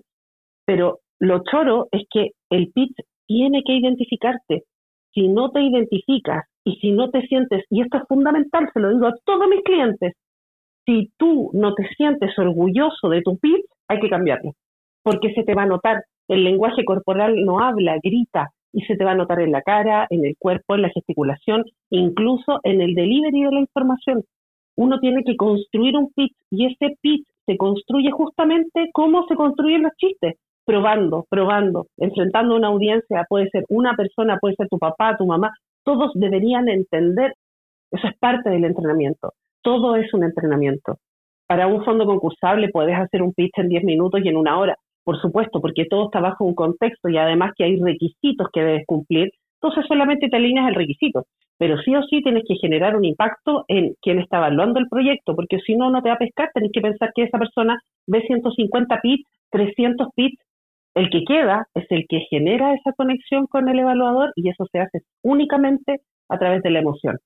Pero 0.65 1.01
lo 1.19 1.43
choro 1.43 1.89
es 1.91 2.05
que 2.11 2.31
el 2.51 2.71
pitch 2.73 2.97
tiene 3.27 3.63
que 3.65 3.75
identificarte. 3.75 4.65
Si 5.13 5.29
no 5.29 5.51
te 5.51 5.63
identificas 5.63 6.45
y 6.65 6.77
si 6.77 6.93
no 6.93 7.11
te 7.11 7.23
sientes, 7.23 7.65
y 7.71 7.83
esto 7.83 7.99
es 7.99 8.05
fundamental, 8.09 8.69
se 8.73 8.81
lo 8.81 8.91
digo 8.91 9.07
a 9.07 9.15
todos 9.25 9.49
mis 9.49 9.63
clientes, 9.63 10.15
si 10.87 11.11
tú 11.17 11.51
no 11.53 11.75
te 11.75 11.87
sientes 11.97 12.39
orgulloso 12.39 13.09
de 13.09 13.23
tu 13.23 13.39
pitch, 13.39 13.65
hay 13.89 14.01
que 14.01 14.09
cambiarlo, 14.09 14.53
porque 15.03 15.33
se 15.35 15.45
te 15.45 15.55
va 15.55 15.63
a 15.63 15.67
notar. 15.67 16.03
El 16.29 16.45
lenguaje 16.45 16.85
corporal 16.85 17.45
no 17.45 17.61
habla, 17.61 17.99
grita, 18.03 18.51
y 18.73 18.83
se 18.83 18.97
te 18.97 19.05
va 19.05 19.13
a 19.13 19.17
notar 19.17 19.41
en 19.41 19.53
la 19.53 19.63
cara, 19.63 20.07
en 20.11 20.25
el 20.25 20.35
cuerpo, 20.39 20.75
en 20.75 20.83
la 20.83 20.91
gesticulación, 20.91 21.65
incluso 21.91 22.61
en 22.65 22.81
el 22.81 22.95
delivery 22.95 23.45
de 23.45 23.53
la 23.53 23.61
información. 23.61 24.25
Uno 24.77 24.99
tiene 24.99 25.23
que 25.23 25.37
construir 25.37 25.97
un 25.97 26.11
pitch 26.13 26.35
y 26.51 26.67
ese 26.67 26.97
pitch 27.01 27.27
se 27.47 27.57
construye 27.57 28.11
justamente 28.11 28.91
como 28.93 29.27
se 29.29 29.37
construyen 29.37 29.85
los 29.85 29.93
chistes, 29.97 30.35
probando, 30.65 31.27
probando, 31.31 31.87
enfrentando 31.99 32.55
a 32.55 32.59
una 32.59 32.69
audiencia, 32.69 33.25
puede 33.29 33.49
ser 33.51 33.65
una 33.69 33.95
persona, 33.95 34.39
puede 34.41 34.57
ser 34.57 34.69
tu 34.69 34.79
papá, 34.79 35.17
tu 35.17 35.27
mamá, 35.27 35.53
todos 35.85 36.11
deberían 36.15 36.69
entender, 36.69 37.35
eso 37.93 38.09
es 38.09 38.19
parte 38.19 38.51
del 38.51 38.65
entrenamiento 38.65 39.35
todo 39.65 39.97
es 39.97 40.13
un 40.15 40.23
entrenamiento. 40.23 40.99
Para 41.49 41.67
un 41.67 41.85
fondo 41.85 42.07
concursable 42.07 42.69
puedes 42.69 42.97
hacer 42.97 43.23
un 43.23 43.33
pitch 43.33 43.59
en 43.59 43.69
10 43.69 43.85
minutos 43.85 44.21
y 44.23 44.29
en 44.29 44.37
una 44.37 44.59
hora, 44.59 44.77
por 45.03 45.21
supuesto, 45.21 45.61
porque 45.61 45.87
todo 45.87 46.05
está 46.05 46.21
bajo 46.21 46.45
un 46.45 46.55
contexto 46.55 47.09
y 47.09 47.19
además 47.19 47.53
que 47.57 47.65
hay 47.65 47.81
requisitos 47.81 48.49
que 48.53 48.61
debes 48.61 48.87
cumplir, 48.87 49.31
entonces 49.61 49.85
solamente 49.89 50.29
te 50.29 50.37
alineas 50.37 50.67
al 50.67 50.75
requisito. 50.75 51.25
Pero 51.59 51.79
sí 51.79 51.95
o 51.95 52.03
sí 52.03 52.23
tienes 52.23 52.43
que 52.47 52.57
generar 52.57 52.97
un 52.97 53.05
impacto 53.05 53.65
en 53.69 53.95
quien 54.03 54.19
está 54.19 54.39
evaluando 54.39 54.79
el 54.81 54.89
proyecto, 54.89 55.35
porque 55.35 55.59
si 55.61 55.77
no, 55.77 55.91
no 55.91 56.03
te 56.03 56.09
va 56.09 56.17
a 56.17 56.19
pescar, 56.19 56.51
tenés 56.53 56.71
que 56.73 56.81
pensar 56.81 57.13
que 57.15 57.23
esa 57.23 57.39
persona 57.39 57.79
ve 58.07 58.23
150 58.27 59.01
pitch, 59.01 59.27
300 59.51 60.09
pitch, 60.15 60.39
el 60.95 61.11
que 61.11 61.25
queda 61.25 61.67
es 61.75 61.87
el 61.91 62.07
que 62.09 62.21
genera 62.31 62.75
esa 62.75 62.93
conexión 62.93 63.47
con 63.47 63.69
el 63.69 63.79
evaluador 63.79 64.33
y 64.37 64.49
eso 64.49 64.67
se 64.71 64.81
hace 64.81 65.01
únicamente 65.23 66.01
a 66.29 66.39
través 66.39 66.63
de 66.63 66.71
la 66.71 66.81
emoción. 66.81 67.19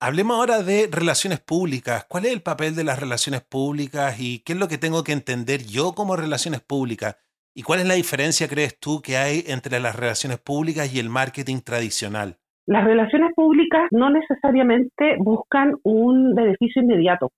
Hablemos 0.00 0.36
ahora 0.36 0.62
de 0.62 0.88
relaciones 0.90 1.40
públicas. 1.40 2.04
¿Cuál 2.08 2.26
es 2.26 2.32
el 2.32 2.42
papel 2.42 2.74
de 2.74 2.84
las 2.84 2.98
relaciones 2.98 3.42
públicas 3.42 4.20
y 4.20 4.40
qué 4.44 4.52
es 4.52 4.58
lo 4.58 4.68
que 4.68 4.76
tengo 4.76 5.04
que 5.04 5.12
entender 5.12 5.64
yo 5.64 5.92
como 5.94 6.16
relaciones 6.16 6.60
públicas? 6.60 7.16
¿Y 7.54 7.62
cuál 7.62 7.80
es 7.80 7.86
la 7.86 7.94
diferencia, 7.94 8.48
crees 8.48 8.78
tú, 8.80 9.00
que 9.00 9.16
hay 9.16 9.44
entre 9.46 9.78
las 9.78 9.94
relaciones 9.94 10.38
públicas 10.38 10.92
y 10.92 10.98
el 10.98 11.08
marketing 11.08 11.60
tradicional? 11.64 12.36
Las 12.66 12.84
relaciones 12.84 13.32
públicas 13.34 13.88
no 13.92 14.10
necesariamente 14.10 15.16
buscan 15.18 15.74
un 15.84 16.34
beneficio 16.34 16.82
inmediato. 16.82 17.30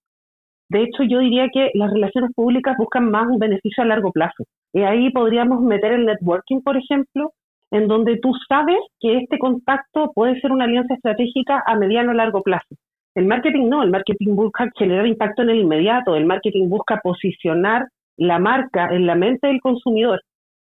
De 0.69 0.83
hecho, 0.83 1.03
yo 1.09 1.21
diría 1.21 1.49
que 1.53 1.71
las 1.75 1.93
relaciones 1.93 2.33
públicas 2.35 2.75
buscan 2.79 3.11
más 3.11 3.27
un 3.29 3.39
beneficio 3.39 3.85
a 3.85 3.87
largo 3.87 4.11
plazo. 4.11 4.45
Y 4.73 4.81
ahí 4.81 5.11
podríamos 5.11 5.61
meter 5.61 5.93
el 5.93 6.07
networking, 6.07 6.63
por 6.63 6.77
ejemplo, 6.77 7.33
en 7.71 7.89
donde 7.89 8.19
tú 8.19 8.33
sabes 8.49 8.79
que 9.01 9.19
este 9.19 9.39
contacto 9.39 10.13
puede 10.15 10.41
ser 10.41 10.53
una 10.53 10.65
alianza 10.65 10.95
estratégica 10.95 11.63
a 11.67 11.77
mediano 11.77 12.13
o 12.13 12.15
largo 12.15 12.43
plazo. 12.43 12.77
El 13.15 13.27
marketing 13.27 13.69
no, 13.69 13.83
el 13.83 13.91
marketing 13.91 14.37
busca 14.37 14.69
generar 14.77 15.07
impacto 15.07 15.43
en 15.43 15.51
el 15.51 15.61
inmediato, 15.61 16.17
el 16.17 16.27
marketing 16.27 16.69
busca 16.69 17.01
posicionar 17.03 17.89
la 18.17 18.39
marca 18.39 18.89
en 18.93 19.07
la 19.07 19.15
mente 19.15 19.47
del 19.49 19.61
consumidor. 19.61 20.21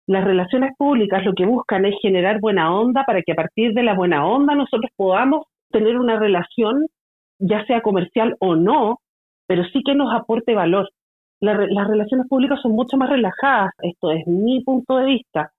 Las 0.08 0.26
relaciones 0.26 0.72
públicas 0.78 1.24
lo 1.24 1.34
que 1.34 1.46
buscan 1.46 1.86
es 1.86 1.96
generar 2.02 2.40
buena 2.42 2.76
onda 2.76 3.04
para 3.06 3.22
que 3.22 3.32
a 3.32 3.36
partir 3.36 3.74
de 3.74 3.84
la 3.84 3.94
buena 3.94 4.26
onda 4.28 4.56
nosotros 4.56 4.92
podamos 4.96 5.46
tener 5.72 5.98
una 5.98 6.20
relación, 6.20 6.88
ya 7.40 7.66
sea 7.66 7.82
comercial 7.82 8.36
o 8.40 8.56
no, 8.56 8.98
pero 9.48 9.64
sí 9.72 9.82
que 9.86 9.96
nos 9.96 10.14
aporte 10.14 10.54
valor. 10.54 10.90
las 11.40 11.88
relaciones 11.88 12.28
públicas 12.28 12.60
son 12.62 12.74
mucho 12.74 12.98
más 12.98 13.10
relajadas, 13.10 13.72
esto 13.82 14.12
es 14.12 14.28
mi 14.28 14.62
punto 14.64 14.98
de 14.98 15.06
vista. 15.06 15.52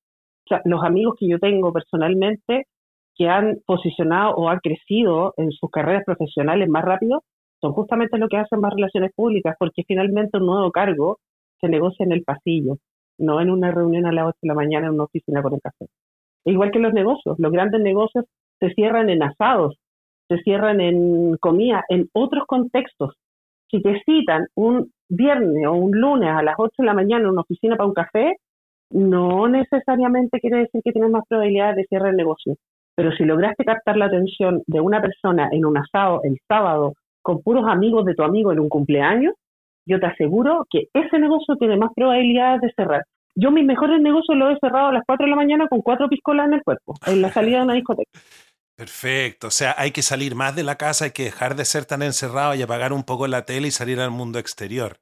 Los 0.65 0.85
amigos 0.85 1.15
que 1.19 1.29
yo 1.29 1.39
tengo 1.39 1.73
personalmente 1.73 2.67
que 3.15 3.29
han 3.29 3.59
posicionado 3.67 4.35
o 4.35 4.49
han 4.49 4.59
crecido 4.61 5.35
en 5.37 5.51
sus 5.53 5.71
carreras 5.71 6.05
profesionales 6.05 6.69
más 6.69 6.85
rápido 6.85 7.23
son 7.61 7.73
justamente 7.73 8.19
lo 8.19 8.29
que 8.29 8.39
hacen 8.39 8.61
más 8.61 8.73
relaciones 8.75 9.13
públicas, 9.15 9.55
porque 9.59 9.85
finalmente 9.87 10.39
un 10.39 10.47
nuevo 10.47 10.71
cargo 10.73 11.19
se 11.61 11.69
negocia 11.69 12.05
en 12.05 12.13
el 12.13 12.25
pasillo, 12.25 12.79
no 13.19 13.41
en 13.41 13.51
una 13.51 13.71
reunión 13.71 14.07
a 14.07 14.13
las 14.13 14.27
8 14.27 14.39
de 14.43 14.49
la 14.49 14.55
mañana 14.55 14.87
en 14.89 14.95
una 14.95 15.05
oficina 15.05 15.43
con 15.43 15.55
un 15.55 15.61
café. 15.61 15.87
Igual 16.45 16.73
que 16.73 16.81
los 16.81 16.93
negocios, 16.93 17.39
los 17.39 17.53
grandes 17.53 17.81
negocios 17.81 18.25
se 18.59 18.71
cierran 18.71 19.11
en 19.11 19.23
asados, 19.23 19.77
se 20.29 20.39
cierran 20.39 20.81
en 20.81 21.37
comida, 21.37 21.85
en 21.89 22.09
otros 22.13 22.45
contextos. 22.47 23.15
Si 23.71 23.81
te 23.81 24.03
citan 24.05 24.47
un 24.57 24.91
viernes 25.09 25.67
o 25.67 25.73
un 25.73 25.93
lunes 25.93 26.31
a 26.31 26.43
las 26.43 26.57
8 26.59 26.75
de 26.79 26.87
la 26.87 26.95
mañana 26.95 27.25
en 27.25 27.31
una 27.31 27.43
oficina 27.43 27.77
para 27.77 27.87
un 27.87 27.95
café, 27.95 28.37
no 28.93 29.49
necesariamente 29.49 30.41
quiere 30.41 30.59
decir 30.59 30.81
que 30.85 30.93
tienes 30.93 31.11
más 31.11 31.25
probabilidades 31.29 31.77
de 31.77 31.85
cierre 31.85 32.11
el 32.11 32.17
negocio. 32.17 32.57
Pero 32.95 33.13
si 33.13 33.25
lograste 33.25 33.65
captar 33.65 33.97
la 33.97 34.07
atención 34.07 34.63
de 34.67 34.81
una 34.81 35.01
persona 35.01 35.49
en 35.51 35.65
un 35.65 35.79
asado 35.79 36.21
el 36.25 36.39
sábado 36.47 36.95
con 37.23 37.43
puros 37.43 37.65
amigos 37.69 38.05
de 38.05 38.15
tu 38.15 38.23
amigo 38.23 38.53
en 38.53 38.61
un 38.61 38.69
cumpleaños, 38.69 39.35
yo 39.87 39.99
te 39.99 40.07
aseguro 40.07 40.67
que 40.71 40.89
ese 40.93 41.19
negocio 41.19 41.57
tiene 41.57 41.77
más 41.77 41.91
probabilidades 41.95 42.61
de 42.61 42.73
cerrar. 42.77 43.03
Yo 43.35 43.51
mis 43.51 43.65
mejores 43.65 44.01
negocios 44.01 44.37
los 44.37 44.55
he 44.55 44.59
cerrado 44.61 44.89
a 44.89 44.93
las 44.93 45.03
4 45.07 45.25
de 45.25 45.31
la 45.31 45.37
mañana 45.37 45.69
con 45.69 45.81
cuatro 45.81 46.09
piscolas 46.09 46.47
en 46.47 46.55
el 46.55 46.63
cuerpo, 46.63 46.95
en 47.07 47.23
la 47.23 47.33
salida 47.33 47.59
de 47.59 47.65
una 47.65 47.75
discoteca. 47.75 48.11
Perfecto, 48.77 49.49
o 49.49 49.51
sea, 49.51 49.75
hay 49.79 49.91
que 49.91 50.03
salir 50.03 50.35
más 50.35 50.57
de 50.57 50.65
la 50.65 50.77
casa, 50.77 51.05
hay 51.05 51.11
que 51.13 51.25
dejar 51.25 51.57
de 51.57 51.65
ser 51.65 51.85
tan 51.85 52.03
encerrado 52.03 52.55
y 52.55 52.63
apagar 52.63 52.93
un 52.93 53.05
poco 53.05 53.27
la 53.27 53.45
tele 53.45 53.69
y 53.69 53.71
salir 53.71 54.01
al 54.01 54.11
mundo 54.11 54.39
exterior. 54.39 54.97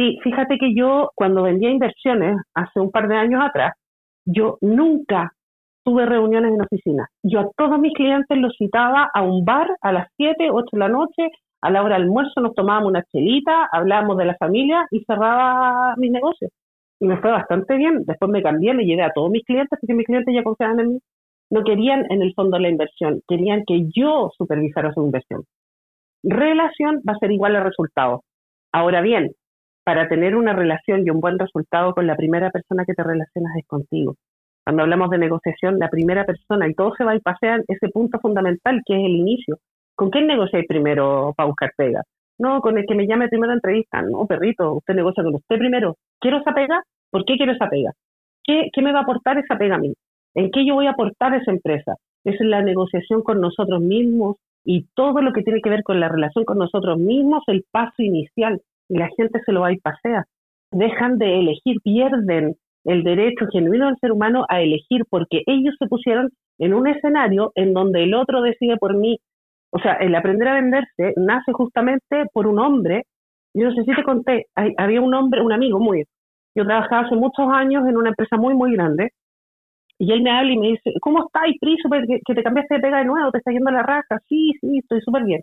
Sí, 0.00 0.18
fíjate 0.22 0.56
que 0.56 0.74
yo 0.74 1.10
cuando 1.14 1.42
vendía 1.42 1.68
inversiones 1.68 2.38
hace 2.54 2.80
un 2.80 2.90
par 2.90 3.06
de 3.06 3.16
años 3.16 3.42
atrás, 3.44 3.74
yo 4.24 4.56
nunca 4.62 5.32
tuve 5.84 6.06
reuniones 6.06 6.54
en 6.54 6.62
oficina. 6.62 7.06
Yo 7.22 7.40
a 7.40 7.50
todos 7.54 7.78
mis 7.78 7.92
clientes 7.92 8.38
los 8.38 8.54
citaba 8.56 9.10
a 9.12 9.20
un 9.20 9.44
bar 9.44 9.68
a 9.82 9.92
las 9.92 10.08
7, 10.16 10.48
8 10.50 10.68
de 10.72 10.78
la 10.78 10.88
noche 10.88 11.28
a 11.60 11.70
la 11.70 11.82
hora 11.82 11.96
del 11.96 12.04
almuerzo 12.04 12.40
nos 12.40 12.54
tomábamos 12.54 12.88
una 12.88 13.04
chelita, 13.12 13.68
hablábamos 13.70 14.16
de 14.16 14.24
la 14.24 14.36
familia 14.36 14.86
y 14.90 15.04
cerraba 15.04 15.94
mis 15.98 16.10
negocios. 16.10 16.50
Y 16.98 17.06
me 17.06 17.18
fue 17.18 17.30
bastante 17.30 17.76
bien. 17.76 18.04
Después 18.06 18.30
me 18.30 18.42
cambié, 18.42 18.72
le 18.72 18.86
llegué 18.86 19.02
a 19.02 19.12
todos 19.12 19.30
mis 19.30 19.44
clientes 19.44 19.78
porque 19.78 19.92
mis 19.92 20.06
clientes 20.06 20.34
ya 20.34 20.42
confiaban 20.42 20.80
en 20.80 20.92
mí. 20.94 20.98
No 21.50 21.62
querían 21.62 22.10
en 22.10 22.22
el 22.22 22.32
fondo 22.32 22.58
la 22.58 22.70
inversión, 22.70 23.20
querían 23.28 23.64
que 23.66 23.90
yo 23.94 24.30
supervisara 24.38 24.94
su 24.94 25.04
inversión. 25.04 25.44
Relación 26.22 27.02
va 27.06 27.12
a 27.12 27.18
ser 27.18 27.32
igual 27.32 27.56
a 27.56 27.62
resultado. 27.62 28.22
Ahora 28.72 29.02
bien, 29.02 29.32
para 29.90 30.06
tener 30.06 30.36
una 30.36 30.52
relación 30.52 31.04
y 31.04 31.10
un 31.10 31.18
buen 31.18 31.36
resultado 31.36 31.94
con 31.94 32.06
la 32.06 32.14
primera 32.14 32.52
persona 32.52 32.84
que 32.84 32.94
te 32.94 33.02
relacionas 33.02 33.56
es 33.56 33.66
contigo. 33.66 34.14
Cuando 34.64 34.84
hablamos 34.84 35.10
de 35.10 35.18
negociación, 35.18 35.80
la 35.80 35.88
primera 35.88 36.24
persona, 36.24 36.68
y 36.68 36.74
todo 36.74 36.94
se 36.94 37.02
va 37.02 37.16
y 37.16 37.18
pasean 37.18 37.64
ese 37.66 37.88
punto 37.88 38.20
fundamental 38.20 38.82
que 38.86 38.94
es 38.94 39.00
el 39.00 39.16
inicio. 39.16 39.58
¿Con 39.96 40.10
quién 40.10 40.28
negociáis 40.28 40.68
primero 40.68 41.34
para 41.36 41.48
buscar 41.48 41.72
pega? 41.76 42.04
No, 42.38 42.60
con 42.60 42.78
el 42.78 42.86
que 42.86 42.94
me 42.94 43.08
llame 43.08 43.26
primero 43.26 43.50
a 43.50 43.56
entrevista. 43.56 44.00
No, 44.02 44.26
perrito, 44.26 44.74
usted 44.74 44.94
negocia 44.94 45.24
con 45.24 45.34
usted 45.34 45.58
primero. 45.58 45.96
¿Quiero 46.20 46.38
esa 46.38 46.52
pega? 46.52 46.84
¿Por 47.10 47.24
qué 47.24 47.36
quiero 47.36 47.50
esa 47.50 47.68
pega? 47.68 47.90
¿Qué, 48.44 48.70
me 48.82 48.92
va 48.92 49.00
a 49.00 49.02
aportar 49.02 49.38
esa 49.38 49.56
pega 49.56 49.74
a 49.74 49.80
mí? 49.80 49.92
¿En 50.36 50.52
qué 50.52 50.64
yo 50.64 50.74
voy 50.74 50.86
a 50.86 50.90
aportar 50.90 51.34
a 51.34 51.38
esa 51.38 51.50
empresa? 51.50 51.96
Es 52.22 52.36
la 52.38 52.62
negociación 52.62 53.22
con 53.24 53.40
nosotros 53.40 53.80
mismos 53.80 54.36
y 54.64 54.86
todo 54.94 55.20
lo 55.20 55.32
que 55.32 55.42
tiene 55.42 55.60
que 55.60 55.70
ver 55.70 55.82
con 55.82 55.98
la 55.98 56.08
relación 56.08 56.44
con 56.44 56.58
nosotros 56.58 56.96
mismos, 56.96 57.42
el 57.48 57.64
paso 57.72 58.04
inicial. 58.04 58.62
Y 58.90 58.98
la 58.98 59.08
gente 59.16 59.40
se 59.46 59.52
lo 59.52 59.62
va 59.62 59.72
y 59.72 59.78
pasea. 59.78 60.24
Dejan 60.70 61.16
de 61.16 61.38
elegir, 61.40 61.78
pierden 61.82 62.56
el 62.84 63.02
derecho 63.02 63.46
genuino 63.50 63.86
del 63.86 63.96
ser 64.00 64.12
humano 64.12 64.44
a 64.50 64.60
elegir 64.60 65.04
porque 65.08 65.42
ellos 65.46 65.74
se 65.78 65.86
pusieron 65.86 66.30
en 66.58 66.74
un 66.74 66.86
escenario 66.86 67.52
en 67.54 67.72
donde 67.72 68.02
el 68.02 68.14
otro 68.14 68.42
decide 68.42 68.76
por 68.76 68.94
mí 68.94 69.18
o 69.70 69.78
sea, 69.78 69.94
el 69.94 70.14
aprender 70.14 70.48
a 70.48 70.54
venderse 70.54 71.14
nace 71.16 71.52
justamente 71.52 72.24
por 72.32 72.46
un 72.46 72.58
hombre. 72.58 73.04
Yo 73.54 73.68
no 73.68 73.74
sé 73.74 73.84
si 73.84 73.94
te 73.94 74.02
conté, 74.02 74.46
había 74.76 75.00
un 75.00 75.14
hombre, 75.14 75.42
un 75.42 75.52
amigo 75.52 75.78
muy. 75.78 76.04
Yo 76.56 76.64
trabajaba 76.64 77.06
hace 77.06 77.16
muchos 77.16 77.46
años 77.52 77.86
en 77.88 77.96
una 77.96 78.10
empresa 78.10 78.36
muy, 78.36 78.54
muy 78.54 78.72
grande. 78.72 79.10
Y 79.98 80.12
él 80.12 80.22
me 80.22 80.30
habla 80.30 80.52
y 80.52 80.58
me 80.58 80.68
dice, 80.68 80.92
¿cómo 81.00 81.26
estás, 81.26 81.42
Pri? 81.60 81.76
Que, 82.06 82.20
que 82.24 82.34
te 82.34 82.42
cambiaste 82.42 82.76
de 82.76 82.80
pega 82.80 82.98
de 82.98 83.04
nuevo, 83.04 83.30
te 83.30 83.38
está 83.38 83.52
yendo 83.52 83.70
la 83.70 83.82
raja. 83.82 84.18
Sí, 84.28 84.52
sí, 84.60 84.78
estoy 84.78 85.00
súper 85.02 85.24
bien. 85.24 85.42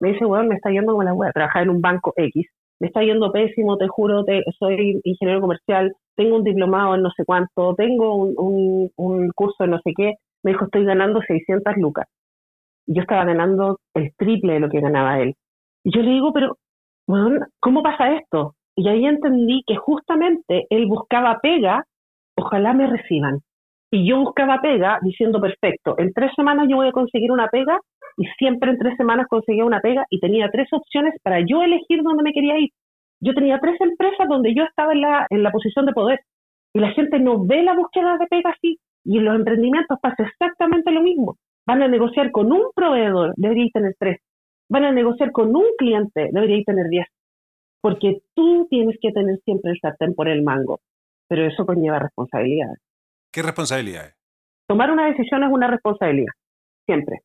Me 0.00 0.12
dice, 0.12 0.24
bueno, 0.24 0.48
me 0.48 0.54
está 0.56 0.70
yendo 0.70 0.92
como 0.92 1.02
la 1.02 1.14
web. 1.14 1.32
Trabajar 1.32 1.64
en 1.64 1.70
un 1.70 1.80
banco 1.80 2.12
X. 2.16 2.46
Me 2.80 2.88
está 2.88 3.02
yendo 3.02 3.32
pésimo, 3.32 3.76
te 3.78 3.88
juro, 3.88 4.24
te, 4.24 4.42
soy 4.58 5.00
ingeniero 5.04 5.40
comercial, 5.40 5.94
tengo 6.14 6.36
un 6.36 6.44
diplomado 6.44 6.94
en 6.94 7.02
no 7.02 7.10
sé 7.16 7.24
cuánto, 7.24 7.74
tengo 7.74 8.14
un, 8.16 8.34
un, 8.36 8.90
un 8.96 9.30
curso 9.34 9.64
de 9.64 9.70
no 9.70 9.80
sé 9.82 9.92
qué. 9.96 10.14
Me 10.42 10.52
dijo, 10.52 10.66
estoy 10.66 10.84
ganando 10.84 11.20
600 11.22 11.76
lucas 11.76 12.06
yo 12.86 13.02
estaba 13.02 13.24
ganando 13.24 13.80
el 13.94 14.14
triple 14.16 14.54
de 14.54 14.60
lo 14.60 14.68
que 14.68 14.80
ganaba 14.80 15.20
él. 15.20 15.34
Y 15.84 15.94
yo 15.94 16.02
le 16.02 16.10
digo, 16.10 16.32
pero, 16.32 16.56
bueno, 17.06 17.46
¿cómo 17.60 17.82
pasa 17.82 18.12
esto? 18.12 18.54
Y 18.76 18.88
ahí 18.88 19.06
entendí 19.06 19.62
que 19.66 19.76
justamente 19.76 20.66
él 20.70 20.86
buscaba 20.86 21.38
pega, 21.42 21.84
ojalá 22.36 22.72
me 22.74 22.86
reciban. 22.86 23.40
Y 23.90 24.08
yo 24.08 24.18
buscaba 24.18 24.60
pega 24.60 24.98
diciendo, 25.02 25.40
perfecto, 25.40 25.94
en 25.98 26.12
tres 26.12 26.32
semanas 26.36 26.66
yo 26.68 26.76
voy 26.76 26.88
a 26.88 26.92
conseguir 26.92 27.30
una 27.30 27.48
pega 27.48 27.78
y 28.16 28.26
siempre 28.38 28.70
en 28.70 28.78
tres 28.78 28.96
semanas 28.96 29.26
conseguía 29.28 29.64
una 29.64 29.80
pega 29.80 30.04
y 30.10 30.20
tenía 30.20 30.50
tres 30.50 30.68
opciones 30.72 31.14
para 31.22 31.40
yo 31.40 31.62
elegir 31.62 32.02
dónde 32.02 32.22
me 32.22 32.32
quería 32.32 32.58
ir. 32.58 32.70
Yo 33.20 33.34
tenía 33.34 33.58
tres 33.60 33.80
empresas 33.80 34.28
donde 34.28 34.54
yo 34.54 34.64
estaba 34.64 34.92
en 34.92 35.00
la, 35.02 35.26
en 35.30 35.42
la 35.42 35.50
posición 35.50 35.86
de 35.86 35.92
poder 35.92 36.20
y 36.74 36.80
la 36.80 36.92
gente 36.92 37.18
no 37.18 37.44
ve 37.44 37.62
la 37.62 37.74
búsqueda 37.74 38.18
de 38.18 38.26
pega 38.26 38.50
así 38.50 38.78
y 39.04 39.18
en 39.18 39.24
los 39.24 39.36
emprendimientos 39.36 39.98
pasa 40.00 40.24
exactamente 40.24 40.90
lo 40.90 41.02
mismo. 41.02 41.36
Van 41.66 41.82
a 41.82 41.88
negociar 41.88 42.30
con 42.30 42.52
un 42.52 42.70
proveedor, 42.74 43.32
deberíais 43.36 43.72
tener 43.72 43.94
tres. 43.98 44.20
Van 44.68 44.84
a 44.84 44.92
negociar 44.92 45.32
con 45.32 45.54
un 45.54 45.64
cliente, 45.78 46.28
deberíais 46.32 46.64
tener 46.64 46.88
diez. 46.88 47.06
Porque 47.80 48.22
tú 48.34 48.66
tienes 48.68 48.96
que 49.00 49.12
tener 49.12 49.38
siempre 49.44 49.72
el 49.72 49.78
sartén 49.80 50.14
por 50.14 50.28
el 50.28 50.42
mango. 50.42 50.80
Pero 51.28 51.46
eso 51.46 51.64
conlleva 51.66 51.98
responsabilidades. 51.98 52.78
¿Qué 53.32 53.42
responsabilidades? 53.42 54.14
Tomar 54.68 54.90
una 54.90 55.06
decisión 55.06 55.44
es 55.44 55.50
una 55.50 55.68
responsabilidad, 55.68 56.32
siempre. 56.84 57.20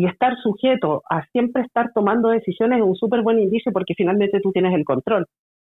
Y 0.00 0.06
estar 0.06 0.34
sujeto 0.42 1.02
a 1.10 1.26
siempre 1.26 1.62
estar 1.62 1.92
tomando 1.92 2.30
decisiones 2.30 2.78
es 2.78 2.84
un 2.84 2.96
súper 2.96 3.20
buen 3.20 3.38
indicio 3.38 3.70
porque 3.70 3.92
finalmente 3.94 4.40
tú 4.40 4.50
tienes 4.50 4.72
el 4.72 4.86
control. 4.86 5.26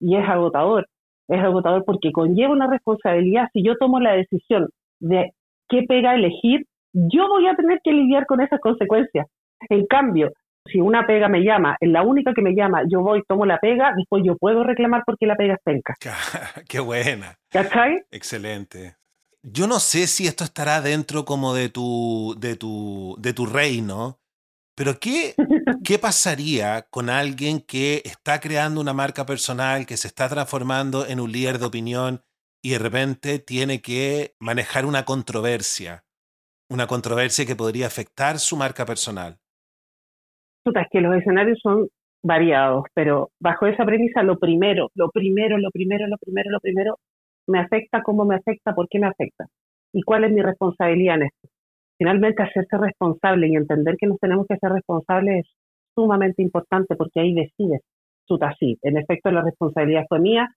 Y 0.01 0.17
es 0.17 0.27
agotador. 0.27 0.87
Es 1.29 1.43
agotador 1.43 1.85
porque 1.85 2.11
conlleva 2.11 2.55
una 2.55 2.67
responsabilidad. 2.67 3.49
Si 3.53 3.63
yo 3.63 3.77
tomo 3.77 4.01
la 4.01 4.13
decisión 4.15 4.71
de 4.99 5.33
qué 5.69 5.83
pega 5.87 6.15
elegir, 6.15 6.65
yo 6.95 7.29
voy 7.29 7.47
a 7.49 7.55
tener 7.55 7.81
que 7.85 7.93
lidiar 7.93 8.25
con 8.25 8.41
esas 8.41 8.61
consecuencias. 8.61 9.27
En 9.69 9.85
cambio, 9.85 10.31
si 10.73 10.81
una 10.81 11.07
pega 11.07 11.29
me 11.29 11.45
llama, 11.45 11.77
es 11.79 11.91
la 11.91 12.01
única 12.01 12.33
que 12.33 12.41
me 12.41 12.55
llama, 12.55 12.81
yo 12.89 13.03
voy, 13.03 13.23
tomo 13.29 13.45
la 13.45 13.59
pega, 13.59 13.93
después 13.95 14.23
yo 14.25 14.39
puedo 14.39 14.65
reclamar 14.65 15.03
porque 15.05 15.27
la 15.27 15.37
pega 15.37 15.53
es 15.53 15.61
penca. 15.63 15.95
Qué 16.67 16.81
buena. 16.81 17.35
¿Cachai? 17.51 17.99
Excelente. 18.11 18.95
Yo 19.45 19.67
no 19.67 19.79
sé 19.79 20.07
si 20.07 20.27
esto 20.27 20.43
estará 20.43 20.81
dentro 20.81 21.25
como 21.25 21.55
de 21.55 21.69
tu, 21.69 22.35
de 22.39 22.57
tu, 22.57 23.15
de 23.19 23.33
tu 23.33 23.47
reino, 23.47 24.19
pero 24.75 24.99
¿qué, 24.99 25.35
¿qué 25.85 25.99
pasaría 25.99 26.83
con 26.91 27.11
alguien 27.11 27.61
que 27.61 28.03
está 28.05 28.41
creando 28.41 28.81
una 28.81 28.93
marca 28.93 29.27
personal, 29.27 29.87
que 29.87 29.97
se 29.97 30.09
está 30.09 30.29
transformando 30.29 31.07
en 31.07 31.21
un 31.21 31.31
líder 31.31 31.59
de 31.59 31.67
opinión 31.67 32.23
y 32.63 32.71
de 32.71 32.79
repente 32.79 33.39
tiene 33.39 33.81
que 33.83 34.35
manejar 34.41 34.87
una 34.87 35.05
controversia? 35.05 36.05
una 36.71 36.87
controversia 36.87 37.47
que 37.47 37.57
podría 37.57 37.87
afectar 37.87 38.39
su 38.39 38.57
marca 38.57 38.85
personal. 38.85 39.37
Es 40.65 40.87
que 40.91 41.01
los 41.01 41.15
escenarios 41.15 41.59
son 41.63 41.89
variados, 42.23 42.85
pero 42.95 43.31
bajo 43.39 43.67
esa 43.67 43.85
premisa 43.85 44.23
lo 44.23 44.39
primero, 44.39 44.91
lo 44.95 45.11
primero, 45.11 45.59
lo 45.59 45.71
primero, 45.71 46.07
lo 46.07 46.17
primero, 46.19 46.51
lo 46.51 46.61
primero 46.61 46.99
me 47.47 47.59
afecta, 47.59 48.03
cómo 48.03 48.25
me 48.25 48.37
afecta, 48.37 48.75
por 48.75 48.89
qué 48.89 48.99
me 48.99 49.07
afecta 49.07 49.47
y 49.93 50.03
cuál 50.03 50.25
es 50.25 50.33
mi 50.33 50.43
responsabilidad 50.43 51.17
en 51.17 51.23
esto. 51.25 51.49
Finalmente, 51.99 52.43
hacerse 52.43 52.77
responsable 52.77 53.49
y 53.49 53.55
entender 53.55 53.97
que 53.99 54.07
nos 54.07 54.19
tenemos 54.19 54.47
que 54.47 54.55
hacer 54.55 54.73
responsables 54.73 55.45
es 55.45 55.53
sumamente 55.95 56.43
importante 56.43 56.97
porque 56.97 57.21
ahí 57.21 57.35
decides 57.35 57.81
su 58.27 58.37
taxi. 58.39 58.77
En 58.83 58.99
efecto, 58.99 59.31
la 59.31 59.43
responsabilidad 59.43 60.05
fue 60.09 60.19
mía. 60.19 60.49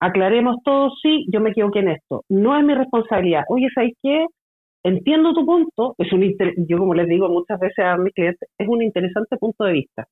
Aclaremos 0.00 0.56
todo, 0.64 0.90
sí, 1.02 1.26
yo 1.30 1.40
me 1.40 1.50
equivoqué 1.50 1.80
en 1.80 1.88
esto. 1.90 2.22
No 2.30 2.56
es 2.56 2.64
mi 2.64 2.74
responsabilidad. 2.74 3.42
Oye, 3.48 3.68
¿sabes 3.74 3.92
qué? 4.02 4.26
Entiendo 4.84 5.34
tu 5.34 5.44
punto. 5.44 5.94
Es 5.98 6.12
un 6.12 6.22
yo, 6.66 6.78
como 6.78 6.94
les 6.94 7.08
digo 7.08 7.28
muchas 7.28 7.58
veces 7.60 7.84
a 7.84 7.96
mis 7.98 8.14
clientes, 8.14 8.48
es 8.56 8.68
un 8.68 8.82
interesante 8.82 9.36
punto 9.36 9.64
de 9.64 9.72
vista. 9.72 10.06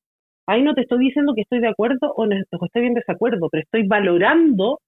Ahí 0.47 0.63
no 0.63 0.75
te 0.75 0.83
estoy 0.83 0.99
diciendo 0.99 1.33
que 1.35 1.43
estoy 1.43 1.61
de 1.61 1.69
acuerdo 1.69 2.13
o, 2.15 2.25
estoy 2.27 2.87
en 2.87 2.95
desacuerdo, 2.95 3.49
pero 3.51 3.63
estoy 3.63 3.87
valorando 3.87 4.79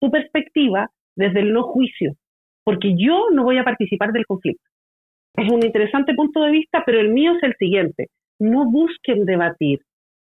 tu 0.00 0.10
perspectiva 0.10 0.90
desde 1.16 1.40
el 1.40 1.52
no 1.52 1.62
juicio, 1.64 2.14
porque 2.64 2.94
yo 2.96 3.30
no 3.32 3.44
voy 3.44 3.58
a 3.58 3.64
participar 3.64 4.12
del 4.12 4.26
conflicto. 4.26 4.64
Es 5.36 5.50
un 5.50 5.64
interesante 5.64 6.14
punto 6.14 6.42
de 6.42 6.50
vista, 6.50 6.82
pero 6.84 7.00
el 7.00 7.10
mío 7.10 7.32
es 7.36 7.42
el 7.42 7.54
siguiente. 7.58 8.08
No 8.38 8.70
busquen 8.70 9.24
debatir, 9.24 9.80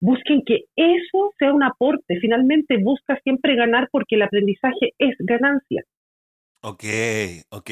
busquen 0.01 0.41
que 0.45 0.65
eso 0.75 1.31
sea 1.37 1.53
un 1.53 1.63
aporte. 1.63 2.19
Finalmente 2.19 2.77
busca 2.81 3.19
siempre 3.23 3.55
ganar 3.55 3.89
porque 3.91 4.15
el 4.15 4.23
aprendizaje 4.23 4.93
es 4.97 5.15
ganancia. 5.19 5.83
Ok, 6.61 6.83
ok. 7.49 7.71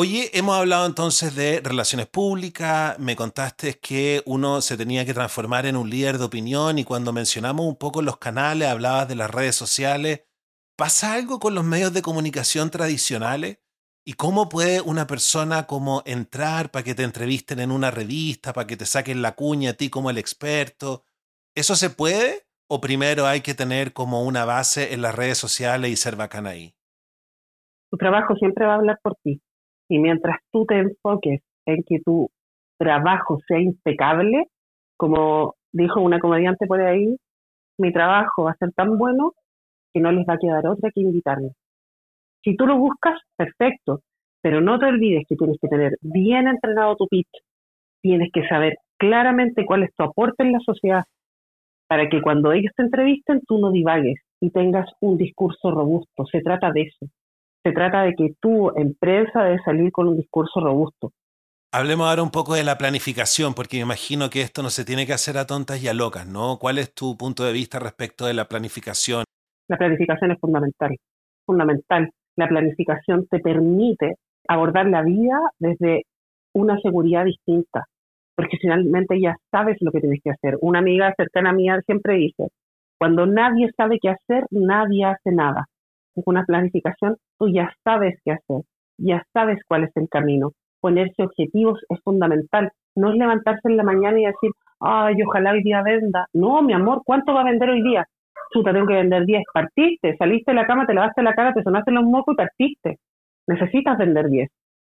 Oye, 0.00 0.30
hemos 0.32 0.56
hablado 0.56 0.86
entonces 0.86 1.34
de 1.34 1.60
relaciones 1.60 2.06
públicas, 2.06 2.96
me 3.00 3.16
contaste 3.16 3.80
que 3.80 4.22
uno 4.26 4.60
se 4.60 4.76
tenía 4.76 5.04
que 5.04 5.12
transformar 5.12 5.66
en 5.66 5.76
un 5.76 5.90
líder 5.90 6.18
de 6.18 6.24
opinión 6.24 6.78
y 6.78 6.84
cuando 6.84 7.12
mencionamos 7.12 7.66
un 7.66 7.74
poco 7.74 8.00
los 8.00 8.18
canales, 8.18 8.68
hablabas 8.68 9.08
de 9.08 9.16
las 9.16 9.28
redes 9.28 9.56
sociales, 9.56 10.22
¿pasa 10.78 11.14
algo 11.14 11.40
con 11.40 11.56
los 11.56 11.64
medios 11.64 11.92
de 11.92 12.02
comunicación 12.02 12.70
tradicionales? 12.70 13.58
¿Y 14.06 14.12
cómo 14.12 14.48
puede 14.48 14.80
una 14.80 15.08
persona 15.08 15.66
como 15.66 16.02
entrar 16.06 16.70
para 16.70 16.84
que 16.84 16.94
te 16.94 17.02
entrevisten 17.02 17.58
en 17.58 17.72
una 17.72 17.90
revista, 17.90 18.52
para 18.52 18.68
que 18.68 18.76
te 18.76 18.86
saquen 18.86 19.20
la 19.20 19.32
cuña 19.32 19.70
a 19.70 19.74
ti 19.74 19.90
como 19.90 20.08
el 20.08 20.18
experto? 20.18 21.02
¿Eso 21.56 21.74
se 21.74 21.90
puede? 21.90 22.46
¿O 22.68 22.80
primero 22.80 23.26
hay 23.26 23.40
que 23.40 23.54
tener 23.54 23.92
como 23.92 24.22
una 24.22 24.44
base 24.44 24.94
en 24.94 25.02
las 25.02 25.16
redes 25.16 25.36
sociales 25.36 25.90
y 25.90 25.96
ser 25.96 26.14
bacán 26.14 26.46
ahí? 26.46 26.74
Tu 27.90 27.96
trabajo 27.96 28.36
siempre 28.36 28.64
va 28.64 28.74
a 28.74 28.76
hablar 28.76 29.00
por 29.02 29.16
ti 29.24 29.42
y 29.88 29.98
mientras 29.98 30.38
tú 30.52 30.64
te 30.64 30.78
enfoques 30.78 31.40
en 31.66 31.82
que 31.82 31.98
tu 32.04 32.30
trabajo 32.78 33.40
sea 33.48 33.58
impecable, 33.58 34.44
como 34.96 35.56
dijo 35.72 36.00
una 36.00 36.20
comediante 36.20 36.66
por 36.68 36.80
ahí, 36.80 37.16
mi 37.78 37.92
trabajo 37.92 38.44
va 38.44 38.52
a 38.52 38.56
ser 38.56 38.72
tan 38.72 38.96
bueno 38.96 39.32
que 39.92 40.00
no 40.00 40.12
les 40.12 40.26
va 40.26 40.34
a 40.34 40.38
quedar 40.38 40.66
otra 40.66 40.90
que 40.90 41.00
invitarme. 41.00 41.50
Si 42.44 42.56
tú 42.56 42.66
lo 42.66 42.78
buscas, 42.78 43.18
perfecto, 43.36 44.02
pero 44.42 44.60
no 44.60 44.78
te 44.78 44.86
olvides 44.86 45.24
que 45.28 45.36
tienes 45.36 45.58
que 45.60 45.68
tener 45.68 45.96
bien 46.00 46.48
entrenado 46.48 46.96
tu 46.96 47.06
pitch, 47.08 47.28
tienes 48.00 48.30
que 48.32 48.46
saber 48.48 48.76
claramente 48.98 49.64
cuál 49.66 49.82
es 49.82 49.94
tu 49.94 50.04
aporte 50.04 50.44
en 50.44 50.52
la 50.52 50.60
sociedad, 50.60 51.04
para 51.88 52.08
que 52.08 52.20
cuando 52.20 52.52
ellos 52.52 52.72
te 52.76 52.82
entrevisten 52.82 53.40
tú 53.46 53.58
no 53.58 53.70
divagues 53.70 54.20
y 54.40 54.50
tengas 54.50 54.88
un 55.00 55.16
discurso 55.16 55.70
robusto. 55.70 56.26
Se 56.30 56.40
trata 56.40 56.70
de 56.70 56.82
eso. 56.82 57.06
Se 57.64 57.72
trata 57.72 58.02
de 58.02 58.14
que 58.14 58.34
tu 58.40 58.70
empresa 58.76 59.42
debe 59.42 59.58
salir 59.64 59.90
con 59.90 60.08
un 60.08 60.16
discurso 60.16 60.60
robusto. 60.60 61.12
Hablemos 61.72 62.08
ahora 62.08 62.22
un 62.22 62.30
poco 62.30 62.54
de 62.54 62.64
la 62.64 62.78
planificación, 62.78 63.52
porque 63.52 63.76
me 63.76 63.82
imagino 63.82 64.30
que 64.30 64.40
esto 64.40 64.62
no 64.62 64.70
se 64.70 64.86
tiene 64.86 65.06
que 65.06 65.12
hacer 65.12 65.36
a 65.36 65.46
tontas 65.46 65.82
y 65.82 65.88
a 65.88 65.92
locas, 65.92 66.26
¿no? 66.26 66.58
¿Cuál 66.58 66.78
es 66.78 66.94
tu 66.94 67.16
punto 67.18 67.44
de 67.44 67.52
vista 67.52 67.78
respecto 67.78 68.24
de 68.24 68.32
la 68.32 68.48
planificación? 68.48 69.24
La 69.68 69.76
planificación 69.76 70.32
es 70.32 70.38
fundamental, 70.40 70.96
fundamental. 71.46 72.10
La 72.36 72.48
planificación 72.48 73.26
te 73.30 73.40
permite 73.40 74.14
abordar 74.48 74.86
la 74.88 75.02
vida 75.02 75.38
desde 75.58 76.04
una 76.54 76.78
seguridad 76.80 77.24
distinta, 77.24 77.84
porque 78.34 78.56
finalmente 78.60 79.20
ya 79.20 79.36
sabes 79.50 79.76
lo 79.80 79.92
que 79.92 80.00
tienes 80.00 80.20
que 80.22 80.30
hacer. 80.30 80.56
Una 80.60 80.78
amiga 80.78 81.12
cercana 81.16 81.50
a 81.50 81.52
mí 81.52 81.66
siempre 81.86 82.14
dice, 82.14 82.48
cuando 82.98 83.26
nadie 83.26 83.70
sabe 83.76 83.98
qué 84.00 84.10
hacer, 84.10 84.46
nadie 84.50 85.04
hace 85.04 85.32
nada 85.32 85.66
una 86.26 86.44
planificación, 86.44 87.16
tú 87.38 87.48
ya 87.48 87.70
sabes 87.84 88.18
qué 88.24 88.32
hacer, 88.32 88.62
ya 88.98 89.24
sabes 89.32 89.58
cuál 89.66 89.84
es 89.84 89.96
el 89.96 90.08
camino. 90.08 90.52
Ponerse 90.80 91.22
objetivos 91.22 91.80
es 91.88 92.00
fundamental. 92.02 92.70
No 92.94 93.10
es 93.10 93.16
levantarse 93.16 93.68
en 93.68 93.76
la 93.76 93.82
mañana 93.82 94.20
y 94.20 94.26
decir, 94.26 94.50
ay, 94.80 95.16
ojalá 95.26 95.52
hoy 95.52 95.62
día 95.62 95.82
venda. 95.82 96.26
No, 96.32 96.62
mi 96.62 96.72
amor, 96.72 97.02
¿cuánto 97.04 97.34
va 97.34 97.42
a 97.42 97.44
vender 97.44 97.70
hoy 97.70 97.82
día? 97.82 98.06
Chuta, 98.52 98.72
tengo 98.72 98.86
que 98.86 98.94
vender 98.94 99.24
10. 99.24 99.42
Partiste, 99.52 100.16
saliste 100.16 100.52
de 100.52 100.56
la 100.56 100.66
cama, 100.66 100.86
te 100.86 100.94
lavaste 100.94 101.22
la 101.22 101.34
cara, 101.34 101.52
te 101.52 101.62
sonaste 101.62 101.92
los 101.92 102.04
mocos 102.04 102.34
y 102.34 102.36
partiste. 102.36 102.98
Necesitas 103.46 103.98
vender 103.98 104.28
10. 104.28 104.50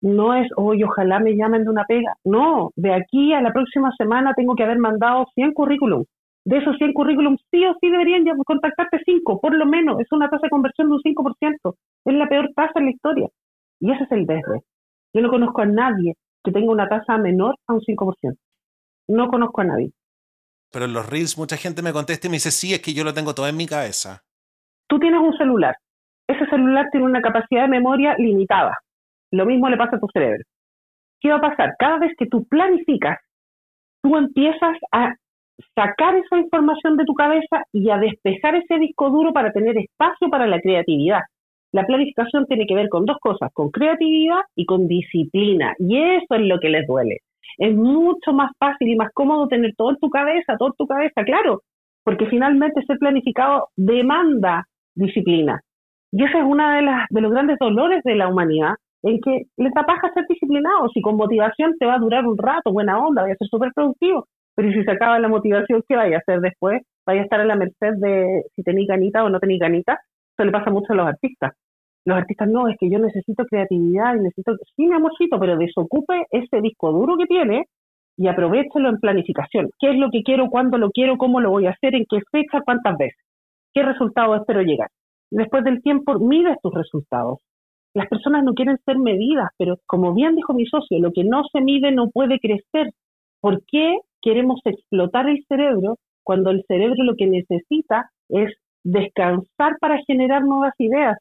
No 0.02 0.34
es, 0.34 0.48
hoy 0.56 0.84
ojalá 0.84 1.20
me 1.20 1.36
llamen 1.36 1.64
de 1.64 1.70
una 1.70 1.86
pega. 1.86 2.16
No, 2.24 2.72
de 2.76 2.94
aquí 2.94 3.34
a 3.34 3.42
la 3.42 3.52
próxima 3.52 3.92
semana 3.98 4.34
tengo 4.34 4.56
que 4.56 4.64
haber 4.64 4.80
mandado 4.80 5.28
100 5.36 5.54
currículums 5.54 6.08
de 6.46 6.58
esos 6.58 6.78
100 6.78 6.94
currículums, 6.94 7.40
sí 7.52 7.64
o 7.66 7.76
sí 7.80 7.92
deberían 7.92 8.26
ya 8.26 8.34
contactarte 8.44 9.00
5, 9.06 9.40
por 9.40 9.56
lo 9.56 9.68
menos. 9.68 10.00
Es 10.00 10.12
una 10.12 10.30
tasa 10.30 10.48
de 10.48 10.50
conversión 10.50 10.88
de 10.90 10.96
un 10.96 11.02
5%. 11.02 11.76
Es 12.06 12.14
la 12.16 12.28
peor 12.28 12.50
tasa 12.56 12.72
en 12.76 12.86
la 12.86 12.92
historia. 12.92 13.28
Y 13.80 13.92
ese 13.92 14.04
es 14.06 14.12
el 14.12 14.26
desde. 14.26 14.62
Yo 15.14 15.22
no 15.22 15.30
conozco 15.30 15.62
a 15.62 15.68
nadie 15.68 16.16
que 16.44 16.52
tenga 16.52 16.72
una 16.72 16.90
tasa 16.90 17.18
menor 17.18 17.56
a 17.68 17.74
un 17.74 17.82
5%. 17.82 18.38
No 19.10 19.30
conozco 19.30 19.62
a 19.62 19.66
nadie. 19.66 19.92
Pero 20.72 20.86
en 20.86 20.94
los 20.94 21.10
Reels 21.10 21.38
mucha 21.38 21.58
gente 21.58 21.82
me 21.82 21.94
contesta 21.94 22.28
y 22.28 22.30
me 22.30 22.36
dice, 22.36 22.52
sí, 22.52 22.74
es 22.74 22.82
que 22.82 22.94
yo 22.94 23.04
lo 23.04 23.14
tengo 23.14 23.34
todo 23.34 23.48
en 23.48 23.58
mi 23.58 23.66
cabeza. 23.66 24.24
Tú 24.88 25.00
tienes 25.00 25.20
un 25.20 25.36
celular. 25.38 25.76
Ese 26.28 26.46
celular 26.48 26.88
tiene 26.92 27.08
una 27.08 27.22
capacidad 27.22 27.64
de 27.64 27.70
memoria 27.70 28.16
limitada. 28.18 28.78
Lo 29.32 29.46
mismo 29.46 29.70
le 29.70 29.78
pasa 29.78 29.96
a 29.96 30.00
tu 30.00 30.08
cerebro. 30.14 30.44
¿Qué 31.20 31.30
va 31.30 31.38
a 31.38 31.42
pasar? 31.42 31.74
Cada 31.78 32.00
vez 32.00 32.14
que 32.18 32.28
tú 32.28 32.46
planificas, 32.46 33.20
tú 34.04 34.16
empiezas 34.16 34.78
a 34.92 35.16
sacar 35.76 36.16
esa 36.16 36.38
información 36.38 36.98
de 36.98 37.06
tu 37.06 37.14
cabeza 37.14 37.64
y 37.74 37.90
a 37.90 37.98
despejar 37.98 38.56
ese 38.56 38.78
disco 38.78 39.10
duro 39.10 39.34
para 39.34 39.52
tener 39.52 39.78
espacio 39.78 40.30
para 40.30 40.48
la 40.48 40.62
creatividad. 40.62 41.22
La 41.72 41.86
planificación 41.86 42.46
tiene 42.46 42.66
que 42.66 42.76
ver 42.76 42.90
con 42.90 43.06
dos 43.06 43.18
cosas, 43.20 43.52
con 43.54 43.70
creatividad 43.70 44.42
y 44.56 44.66
con 44.66 44.88
disciplina. 44.88 45.76
Y 45.78 45.98
eso 45.98 46.36
es 46.36 46.42
lo 46.42 46.60
que 46.60 46.70
les 46.70 46.88
duele. 46.88 47.18
Es 47.58 47.76
mucho 47.76 48.34
más 48.34 48.52
fácil 48.58 48.88
y 48.90 48.96
más 48.96 49.10
cómodo 49.14 49.48
tener 49.48 49.74
todo 49.76 49.92
en 49.92 49.98
tu 49.98 50.10
cabeza, 50.10 50.56
todo 50.58 50.70
en 50.70 50.76
tu 50.78 50.88
cabeza, 50.88 51.24
claro, 51.24 51.62
porque 52.04 52.28
finalmente 52.28 52.84
ser 52.86 52.98
planificado 52.98 53.70
demanda 53.76 54.66
disciplina. 54.96 55.62
Y 56.12 56.24
ese 56.24 56.40
es 56.40 56.44
uno 56.44 56.64
de, 56.72 57.22
los 57.22 57.32
grandes 57.32 57.58
dolores 57.60 58.02
de 58.04 58.16
la 58.16 58.28
humanidad, 58.28 58.74
en 59.04 59.20
que 59.22 59.44
les 59.58 59.74
da 59.74 59.84
paja 59.84 60.12
ser 60.14 60.26
disciplinado. 60.28 60.90
Si 60.94 61.02
con 61.02 61.16
motivación 61.18 61.76
te 61.80 61.86
va 61.86 61.96
a 61.96 62.00
durar 62.00 62.26
un 62.26 62.38
rato, 62.38 62.72
buena 62.72 63.00
onda, 63.00 63.24
voy 63.24 63.32
a 63.32 63.36
ser 63.36 63.48
súper 63.48 63.72
productivo, 63.74 64.26
pero 64.56 64.72
si 64.72 64.84
se 64.84 64.92
acaba 64.92 65.20
la 65.20 65.28
motivación, 65.28 65.84
¿qué 65.88 65.96
vaya 65.96 66.18
a 66.18 66.20
hacer 66.20 66.42
después? 66.42 66.82
Vaya 67.06 67.22
a 67.22 67.24
estar 67.24 67.40
a 67.40 67.46
la 67.46 67.56
merced 67.56 67.94
de 67.98 68.44
si 68.56 68.64
tenéis 68.64 68.88
ganita 68.88 69.24
o 69.24 69.30
no 69.30 69.40
tenéis 69.40 69.60
ganita. 69.60 70.00
Eso 70.38 70.46
le 70.46 70.52
pasa 70.52 70.72
mucho 70.72 70.94
a 70.94 70.96
los 70.96 71.08
artistas. 71.08 71.54
Los 72.10 72.18
artistas 72.18 72.50
no, 72.50 72.68
es 72.68 72.76
que 72.80 72.90
yo 72.90 72.98
necesito 72.98 73.46
creatividad 73.46 74.16
y 74.16 74.22
necesito, 74.22 74.54
sí, 74.76 74.88
mi 74.88 74.96
amorcito, 74.96 75.40
pero 75.40 75.56
desocupe 75.56 76.26
ese 76.32 76.60
disco 76.60 76.92
duro 76.92 77.16
que 77.18 77.28
tiene 77.28 77.66
y 78.18 78.28
aprovechelo 78.28 78.90
en 78.90 78.98
planificación. 78.98 79.70
¿Qué 79.80 79.92
es 79.92 79.96
lo 79.96 80.10
que 80.10 80.24
quiero, 80.24 80.50
cuándo 80.50 80.80
lo 80.80 80.90
quiero, 80.90 81.20
cómo 81.20 81.40
lo 81.40 81.52
voy 81.52 81.68
a 81.68 81.70
hacer, 81.70 81.94
en 81.94 82.06
qué 82.10 82.18
fecha, 82.32 82.62
cuántas 82.66 82.98
veces? 82.98 83.24
¿Qué 83.76 83.84
resultado 83.84 84.34
espero 84.34 84.64
llegar? 84.64 84.88
Después 85.30 85.64
del 85.64 85.84
tiempo, 85.84 86.18
mides 86.18 86.58
tus 86.64 86.74
resultados. 86.74 87.42
Las 87.94 88.08
personas 88.08 88.44
no 88.44 88.56
quieren 88.56 88.80
ser 88.86 88.98
medidas, 88.98 89.50
pero 89.60 89.78
como 89.86 90.16
bien 90.16 90.36
dijo 90.36 90.56
mi 90.56 90.66
socio, 90.66 90.98
lo 90.98 91.12
que 91.12 91.24
no 91.24 91.44
se 91.52 91.62
mide 91.62 91.92
no 91.92 92.10
puede 92.10 92.40
crecer. 92.40 92.90
¿Por 93.40 93.64
qué 93.68 94.00
queremos 94.24 94.62
explotar 94.66 95.30
el 95.30 95.46
cerebro 95.48 95.98
cuando 96.24 96.50
el 96.50 96.64
cerebro 96.68 97.04
lo 97.04 97.14
que 97.16 97.28
necesita 97.28 98.10
es 98.30 98.52
descansar 98.84 99.78
para 99.80 100.00
generar 100.08 100.44
nuevas 100.44 100.74
ideas. 100.80 101.20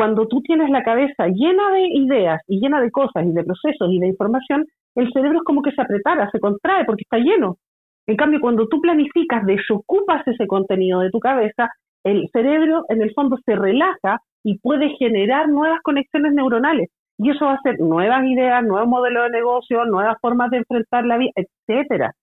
Cuando 0.00 0.26
tú 0.26 0.40
tienes 0.40 0.70
la 0.70 0.82
cabeza 0.82 1.26
llena 1.26 1.72
de 1.72 1.86
ideas 1.92 2.40
y 2.48 2.58
llena 2.58 2.80
de 2.80 2.90
cosas 2.90 3.22
y 3.26 3.32
de 3.32 3.44
procesos 3.44 3.92
y 3.92 3.98
de 3.98 4.06
información, 4.06 4.66
el 4.94 5.12
cerebro 5.12 5.40
es 5.40 5.44
como 5.44 5.60
que 5.60 5.72
se 5.72 5.82
apretara, 5.82 6.30
se 6.30 6.40
contrae 6.40 6.86
porque 6.86 7.02
está 7.02 7.18
lleno. 7.18 7.58
En 8.06 8.16
cambio, 8.16 8.40
cuando 8.40 8.66
tú 8.66 8.80
planificas, 8.80 9.44
desocupas 9.44 10.26
ese 10.26 10.46
contenido 10.46 11.00
de 11.00 11.10
tu 11.10 11.20
cabeza, 11.20 11.68
el 12.02 12.30
cerebro 12.32 12.86
en 12.88 13.02
el 13.02 13.12
fondo 13.12 13.36
se 13.44 13.54
relaja 13.54 14.22
y 14.42 14.56
puede 14.60 14.88
generar 14.96 15.50
nuevas 15.50 15.82
conexiones 15.82 16.32
neuronales. 16.32 16.88
Y 17.18 17.32
eso 17.32 17.44
va 17.44 17.56
a 17.56 17.62
ser 17.62 17.78
nuevas 17.78 18.24
ideas, 18.24 18.64
nuevos 18.64 18.88
modelos 18.88 19.24
de 19.24 19.36
negocio, 19.36 19.84
nuevas 19.84 20.16
formas 20.22 20.50
de 20.50 20.56
enfrentar 20.56 21.04
la 21.04 21.18
vida, 21.18 21.32
etcétera. 21.36 22.14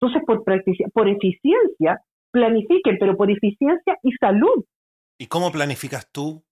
Entonces, 0.00 0.22
por, 0.26 0.42
por 0.42 1.06
eficiencia, 1.06 2.00
planifiquen, 2.32 2.96
pero 2.98 3.14
por 3.14 3.30
eficiencia 3.30 3.98
y 4.02 4.12
salud. 4.12 4.64
¿Y 5.18 5.26
cómo 5.26 5.52
planificas 5.52 6.10
tú? 6.10 6.45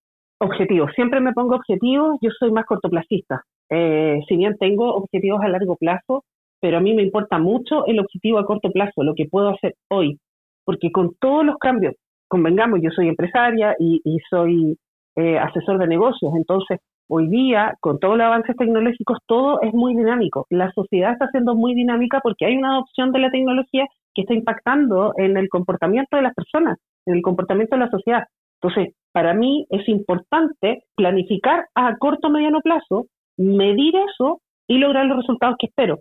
Objetivos. 0.45 0.91
Siempre 0.95 1.21
me 1.21 1.33
pongo 1.33 1.57
objetivos. 1.57 2.19
Yo 2.21 2.31
soy 2.39 2.53
más 2.53 2.67
cortoplacista. 2.67 3.45
Eh, 3.71 4.21
si 4.29 4.37
bien 4.37 4.57
tengo 4.59 4.95
objetivos 4.95 5.41
a 5.43 5.49
largo 5.49 5.75
plazo, 5.77 6.25
pero 6.61 6.77
a 6.77 6.81
mí 6.81 6.93
me 6.93 7.03
importa 7.03 7.39
mucho 7.39 7.87
el 7.87 7.99
objetivo 7.99 8.39
a 8.39 8.45
corto 8.45 8.71
plazo, 8.71 9.03
lo 9.03 9.15
que 9.15 9.25
puedo 9.25 9.49
hacer 9.49 9.75
hoy. 9.89 10.19
Porque 10.67 10.93
con 10.93 11.15
todos 11.19 11.47
los 11.47 11.57
cambios, 11.57 11.95
convengamos, 12.29 12.81
yo 12.83 12.91
soy 12.91 13.09
empresaria 13.09 13.75
y, 13.79 14.19
soy 14.29 14.77
eh, 15.17 15.39
asesor 15.39 15.79
de 15.79 15.87
negocios. 15.87 16.33
Entonces, 16.37 16.79
hoy 17.09 17.29
día, 17.29 17.73
con 17.81 17.99
todos 17.99 18.19
los 18.19 18.27
avances 18.27 18.55
tecnológicos, 18.55 19.21
todo 19.27 19.63
es 19.63 19.73
muy 19.73 19.97
dinámico. 19.97 20.47
La 20.51 20.71
sociedad 20.73 21.13
está 21.13 21.27
siendo 21.31 21.55
muy 21.55 21.75
dinámica 21.75 22.21
porque 22.23 22.45
hay 22.45 22.59
una 22.59 22.75
adopción 22.75 23.13
de 23.13 23.21
la 23.21 23.31
tecnología 23.31 23.87
que 24.15 24.23
está 24.23 24.35
impactando 24.35 25.15
en 25.17 25.39
el 25.39 25.49
comportamiento 25.49 26.19
de 26.19 26.23
las 26.23 26.35
personas, 26.35 26.77
en 27.07 27.15
el 27.15 27.23
comportamiento 27.23 27.77
de 27.77 27.85
la 27.85 27.91
sociedad. 27.91 28.25
Entonces, 28.61 28.95
para 29.15 29.33
mí 29.33 29.65
es 29.71 29.89
importante 29.89 30.83
planificar 30.97 31.69
a 31.77 31.97
corto 31.99 32.27
o 32.27 32.31
mediano 32.31 32.61
plazo, 32.61 33.07
medir 33.37 33.95
eso 33.95 34.41
y 34.67 34.79
lograr 34.79 35.07
los 35.07 35.19
resultados 35.19 35.55
que 35.57 35.67
espero. 35.67 36.01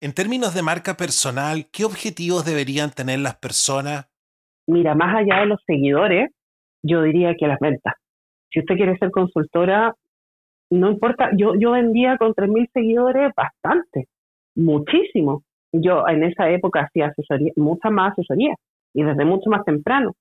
En 0.00 0.12
términos 0.12 0.52
de 0.52 0.62
marca 0.62 0.96
personal, 0.96 1.66
¿qué 1.72 1.84
objetivos 1.84 2.44
deberían 2.44 2.90
tener 2.90 3.20
las 3.20 3.36
personas? 3.36 4.08
Mira, 4.66 4.96
más 4.96 5.14
allá 5.14 5.38
de 5.38 5.46
los 5.46 5.60
seguidores, 5.64 6.32
yo 6.82 7.02
diría 7.02 7.36
que 7.38 7.46
las 7.46 7.60
ventas. 7.60 7.94
Si 8.50 8.58
usted 8.58 8.74
quiere 8.74 8.98
ser 8.98 9.12
consultora, 9.12 9.94
no 10.70 10.90
importa, 10.90 11.30
yo, 11.36 11.54
yo 11.54 11.70
vendía 11.70 12.18
con 12.18 12.34
3.000 12.34 12.68
seguidores 12.72 13.32
bastante, 13.36 14.08
muchísimo. 14.56 15.44
Yo 15.72 16.02
en 16.08 16.24
esa 16.24 16.50
época 16.50 16.80
hacía 16.80 17.06
asesoría, 17.06 17.52
mucha 17.54 17.88
más 17.88 18.12
asesoría 18.12 18.54
y 18.94 19.04
desde 19.04 19.24
mucho 19.24 19.48
más 19.48 19.64
temprano. 19.64 20.14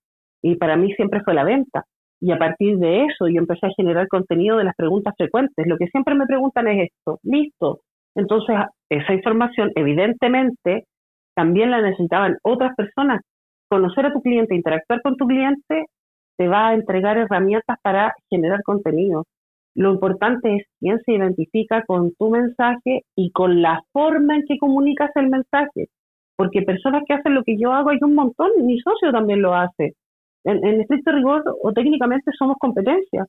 Y 0.43 0.55
para 0.57 0.77
mí 0.77 0.93
siempre 0.93 1.23
fue 1.23 1.33
la 1.33 1.43
venta. 1.43 1.85
Y 2.21 2.31
a 2.31 2.37
partir 2.37 2.77
de 2.77 3.05
eso 3.05 3.27
yo 3.27 3.39
empecé 3.39 3.67
a 3.67 3.73
generar 3.75 4.07
contenido 4.07 4.57
de 4.57 4.63
las 4.63 4.75
preguntas 4.75 5.13
frecuentes. 5.17 5.67
Lo 5.67 5.77
que 5.77 5.87
siempre 5.87 6.15
me 6.15 6.25
preguntan 6.25 6.67
es 6.67 6.89
esto, 6.91 7.19
listo. 7.23 7.81
Entonces, 8.15 8.55
esa 8.89 9.13
información 9.13 9.71
evidentemente 9.75 10.85
también 11.35 11.71
la 11.71 11.81
necesitaban 11.81 12.37
otras 12.43 12.75
personas. 12.75 13.21
Conocer 13.69 14.05
a 14.05 14.13
tu 14.13 14.21
cliente, 14.21 14.55
interactuar 14.55 15.01
con 15.01 15.17
tu 15.17 15.27
cliente, 15.27 15.85
te 16.37 16.47
va 16.47 16.69
a 16.69 16.73
entregar 16.73 17.17
herramientas 17.17 17.77
para 17.81 18.13
generar 18.29 18.63
contenido. 18.63 19.25
Lo 19.75 19.91
importante 19.91 20.55
es 20.55 20.63
quién 20.79 20.99
se 21.05 21.13
identifica 21.13 21.83
con 21.85 22.13
tu 22.15 22.29
mensaje 22.29 23.01
y 23.15 23.31
con 23.31 23.61
la 23.61 23.81
forma 23.91 24.35
en 24.35 24.43
que 24.47 24.57
comunicas 24.57 25.11
el 25.15 25.29
mensaje. 25.29 25.87
Porque 26.37 26.61
personas 26.61 27.03
que 27.05 27.13
hacen 27.13 27.35
lo 27.35 27.43
que 27.43 27.57
yo 27.57 27.73
hago 27.73 27.89
hay 27.89 27.97
un 28.01 28.15
montón, 28.15 28.51
mi 28.65 28.79
socio 28.79 29.11
también 29.11 29.41
lo 29.41 29.53
hace. 29.53 29.95
En, 30.45 30.65
en 30.65 30.81
estricto 30.81 31.11
rigor 31.11 31.43
o 31.61 31.73
técnicamente 31.73 32.31
somos 32.37 32.57
competencias, 32.59 33.27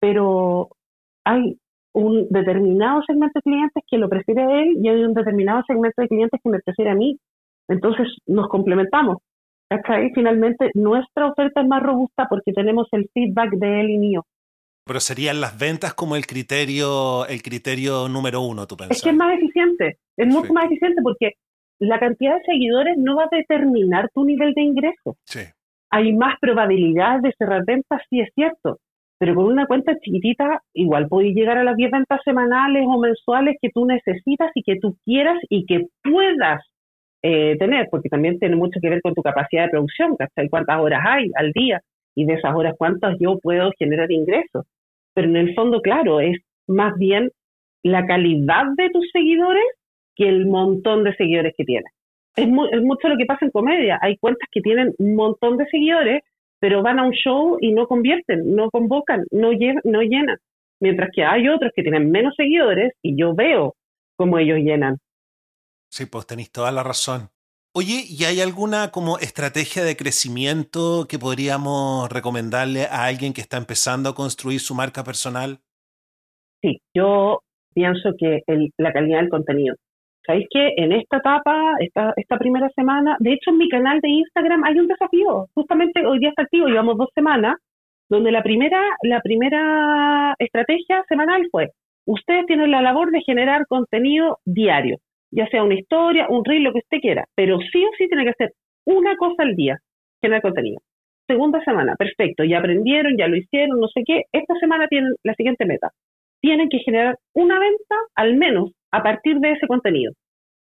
pero 0.00 0.68
hay 1.24 1.58
un 1.94 2.28
determinado 2.30 3.02
segmento 3.06 3.38
de 3.38 3.42
clientes 3.42 3.82
que 3.90 3.98
lo 3.98 4.08
prefiere 4.08 4.42
a 4.42 4.60
él 4.60 4.76
y 4.80 4.88
hay 4.88 5.02
un 5.02 5.14
determinado 5.14 5.62
segmento 5.66 6.02
de 6.02 6.08
clientes 6.08 6.40
que 6.42 6.50
me 6.50 6.60
prefiere 6.60 6.90
a 6.90 6.94
mí. 6.94 7.18
Entonces 7.68 8.06
nos 8.26 8.48
complementamos. 8.48 9.18
Acá 9.70 9.98
finalmente 10.14 10.70
nuestra 10.74 11.26
oferta 11.26 11.60
es 11.60 11.68
más 11.68 11.82
robusta 11.82 12.26
porque 12.28 12.52
tenemos 12.52 12.88
el 12.92 13.08
feedback 13.12 13.50
de 13.52 13.80
él 13.80 13.90
y 13.90 13.98
mío. 13.98 14.26
Pero 14.84 15.00
serían 15.00 15.42
las 15.42 15.58
ventas 15.58 15.92
como 15.92 16.16
el 16.16 16.26
criterio, 16.26 17.26
el 17.26 17.42
criterio 17.42 18.08
número 18.08 18.40
uno, 18.40 18.66
tú 18.66 18.76
pensás. 18.76 18.96
Es 18.96 19.02
que 19.02 19.10
es 19.10 19.16
más 19.16 19.36
eficiente, 19.36 19.98
es 20.16 20.26
mucho 20.26 20.52
más 20.54 20.64
eficiente 20.64 21.02
porque 21.02 21.32
la 21.78 21.98
cantidad 21.98 22.36
de 22.36 22.44
seguidores 22.44 22.96
no 22.96 23.16
va 23.16 23.24
a 23.24 23.36
determinar 23.36 24.08
tu 24.14 24.24
nivel 24.24 24.54
de 24.54 24.62
ingreso. 24.62 25.16
Sí. 25.24 25.40
Hay 25.90 26.12
más 26.12 26.36
probabilidades 26.40 27.22
de 27.22 27.32
cerrar 27.38 27.64
ventas, 27.66 28.02
sí 28.10 28.20
es 28.20 28.28
cierto, 28.34 28.78
pero 29.18 29.34
con 29.34 29.46
una 29.46 29.66
cuenta 29.66 29.98
chiquitita 29.98 30.62
igual 30.74 31.08
puedes 31.08 31.34
llegar 31.34 31.58
a 31.58 31.64
las 31.64 31.76
10 31.76 31.90
ventas 31.90 32.20
semanales 32.24 32.84
o 32.86 32.98
mensuales 32.98 33.56
que 33.60 33.70
tú 33.70 33.86
necesitas 33.86 34.50
y 34.54 34.62
que 34.62 34.78
tú 34.80 34.96
quieras 35.04 35.38
y 35.48 35.66
que 35.66 35.86
puedas 36.02 36.62
eh, 37.22 37.56
tener, 37.58 37.88
porque 37.90 38.08
también 38.08 38.38
tiene 38.38 38.56
mucho 38.56 38.78
que 38.80 38.90
ver 38.90 39.02
con 39.02 39.14
tu 39.14 39.22
capacidad 39.22 39.64
de 39.64 39.70
producción, 39.70 40.16
¿cachai? 40.16 40.48
¿Cuántas 40.48 40.78
horas 40.80 41.02
hay 41.04 41.30
al 41.34 41.52
día? 41.52 41.80
Y 42.14 42.26
de 42.26 42.34
esas 42.34 42.54
horas, 42.54 42.74
¿cuántas 42.78 43.16
yo 43.18 43.38
puedo 43.40 43.72
generar 43.78 44.10
ingresos? 44.10 44.66
pero 45.18 45.30
en 45.30 45.36
el 45.36 45.54
fondo, 45.56 45.80
claro, 45.82 46.20
es 46.20 46.38
más 46.68 46.96
bien 46.96 47.32
la 47.82 48.06
calidad 48.06 48.66
de 48.76 48.88
tus 48.90 49.04
seguidores 49.12 49.64
que 50.14 50.28
el 50.28 50.46
montón 50.46 51.02
de 51.02 51.12
seguidores 51.16 51.54
que 51.56 51.64
tienes. 51.64 51.92
Es, 52.38 52.82
mucho 52.82 53.08
lo 53.08 53.16
que 53.16 53.26
pasa 53.26 53.44
en 53.44 53.50
comedia. 53.50 53.98
Hay 54.02 54.16
cuentas 54.18 54.48
que 54.50 54.60
tienen 54.60 54.94
un 54.98 55.16
montón 55.16 55.56
de 55.56 55.66
seguidores, 55.66 56.22
pero 56.60 56.82
van 56.82 56.98
a 56.98 57.04
un 57.04 57.12
show 57.12 57.56
y 57.60 57.72
no 57.72 57.86
convierten, 57.86 58.54
no 58.54 58.70
convocan, 58.70 59.24
no, 59.30 59.50
no 59.84 60.02
llenan. 60.02 60.38
Mientras 60.80 61.10
que 61.14 61.24
hay 61.24 61.48
otros 61.48 61.72
que 61.74 61.82
tienen 61.82 62.10
menos 62.10 62.34
seguidores 62.36 62.92
y 63.02 63.18
yo 63.18 63.34
veo 63.34 63.74
cómo 64.16 64.38
ellos 64.38 64.58
llenan. 64.58 64.98
Sí, 65.90 66.06
pues 66.06 66.26
tenéis 66.26 66.52
toda 66.52 66.70
la 66.70 66.82
razón. 66.82 67.30
Oye, 67.74 68.04
¿y 68.08 68.24
hay 68.24 68.40
alguna 68.40 68.90
como 68.90 69.18
estrategia 69.18 69.84
de 69.84 69.96
crecimiento 69.96 71.06
que 71.08 71.18
podríamos 71.18 72.08
recomendarle 72.08 72.84
a 72.84 73.04
alguien 73.04 73.32
que 73.32 73.40
está 73.40 73.56
empezando 73.56 74.10
a 74.10 74.14
construir 74.14 74.60
su 74.60 74.74
marca 74.74 75.04
personal? 75.04 75.60
Sí, 76.62 76.80
yo 76.94 77.42
pienso 77.74 78.10
que 78.18 78.42
la 78.78 78.92
calidad 78.92 79.20
del 79.20 79.28
contenido. 79.28 79.76
¿Sabéis 80.26 80.46
que 80.50 80.74
en 80.76 80.92
esta 80.92 81.18
etapa, 81.18 81.74
esta, 81.80 82.12
esta 82.16 82.36
primera 82.38 82.68
semana, 82.70 83.16
de 83.18 83.32
hecho 83.32 83.50
en 83.50 83.58
mi 83.58 83.68
canal 83.68 84.00
de 84.00 84.08
Instagram 84.08 84.64
hay 84.64 84.78
un 84.78 84.86
desafío, 84.86 85.46
justamente 85.54 86.04
hoy 86.06 86.18
día 86.18 86.30
está 86.30 86.42
activo, 86.42 86.66
llevamos 86.66 86.98
dos 86.98 87.08
semanas, 87.14 87.56
donde 88.10 88.30
la 88.30 88.42
primera, 88.42 88.80
la 89.02 89.20
primera 89.20 90.34
estrategia 90.38 91.04
semanal 91.08 91.46
fue, 91.50 91.70
ustedes 92.06 92.46
tienen 92.46 92.70
la 92.70 92.82
labor 92.82 93.10
de 93.10 93.22
generar 93.22 93.66
contenido 93.66 94.38
diario 94.44 94.98
ya 95.30 95.46
sea 95.48 95.62
una 95.62 95.74
historia, 95.74 96.26
un 96.28 96.44
reel, 96.44 96.64
lo 96.64 96.72
que 96.72 96.78
usted 96.78 97.00
quiera, 97.00 97.24
pero 97.34 97.58
sí 97.72 97.84
o 97.84 97.88
sí 97.96 98.08
tiene 98.08 98.24
que 98.24 98.30
hacer 98.30 98.52
una 98.86 99.16
cosa 99.16 99.42
al 99.42 99.54
día, 99.54 99.78
generar 100.22 100.42
contenido. 100.42 100.80
Segunda 101.26 101.62
semana, 101.62 101.94
perfecto, 101.96 102.44
ya 102.44 102.58
aprendieron, 102.58 103.16
ya 103.18 103.28
lo 103.28 103.36
hicieron, 103.36 103.80
no 103.80 103.88
sé 103.88 104.02
qué. 104.06 104.22
Esta 104.32 104.54
semana 104.54 104.88
tienen 104.88 105.14
la 105.22 105.34
siguiente 105.34 105.66
meta. 105.66 105.90
Tienen 106.40 106.68
que 106.68 106.78
generar 106.78 107.16
una 107.34 107.58
venta 107.58 107.96
al 108.14 108.36
menos 108.36 108.72
a 108.90 109.02
partir 109.02 109.38
de 109.38 109.52
ese 109.52 109.66
contenido. 109.66 110.12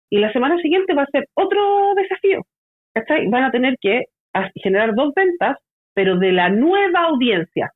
Y 0.10 0.20
la 0.20 0.32
semana 0.32 0.58
siguiente 0.62 0.94
va 0.94 1.04
a 1.04 1.12
ser 1.12 1.26
otro 1.34 1.94
desafío. 1.96 2.42
Van 3.30 3.44
a 3.44 3.52
tener 3.52 3.76
que 3.80 4.06
generar 4.56 4.96
dos 4.96 5.14
ventas, 5.16 5.58
pero 5.94 6.18
de 6.18 6.32
la 6.32 6.50
nueva 6.50 7.02
audiencia. 7.02 7.72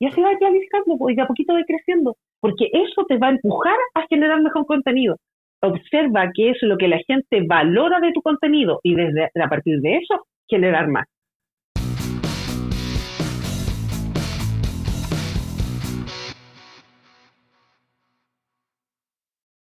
Y 0.00 0.06
así 0.06 0.20
va 0.20 0.36
planificando, 0.38 0.96
pues, 0.98 1.16
y 1.16 1.20
a 1.20 1.26
poquito 1.26 1.54
va 1.54 1.62
creciendo, 1.66 2.16
porque 2.40 2.68
eso 2.72 3.04
te 3.06 3.18
va 3.18 3.28
a 3.28 3.30
empujar 3.30 3.76
a 3.94 4.06
generar 4.08 4.40
mejor 4.40 4.66
contenido 4.66 5.16
observa 5.64 6.30
qué 6.34 6.50
es 6.50 6.58
lo 6.62 6.76
que 6.76 6.88
la 6.88 7.00
gente 7.06 7.42
valora 7.46 8.00
de 8.00 8.12
tu 8.12 8.22
contenido 8.22 8.80
y 8.82 8.94
desde 8.94 9.30
a 9.34 9.48
partir 9.48 9.80
de 9.80 9.96
eso 9.96 10.26
generar 10.48 10.88
más. 10.88 11.06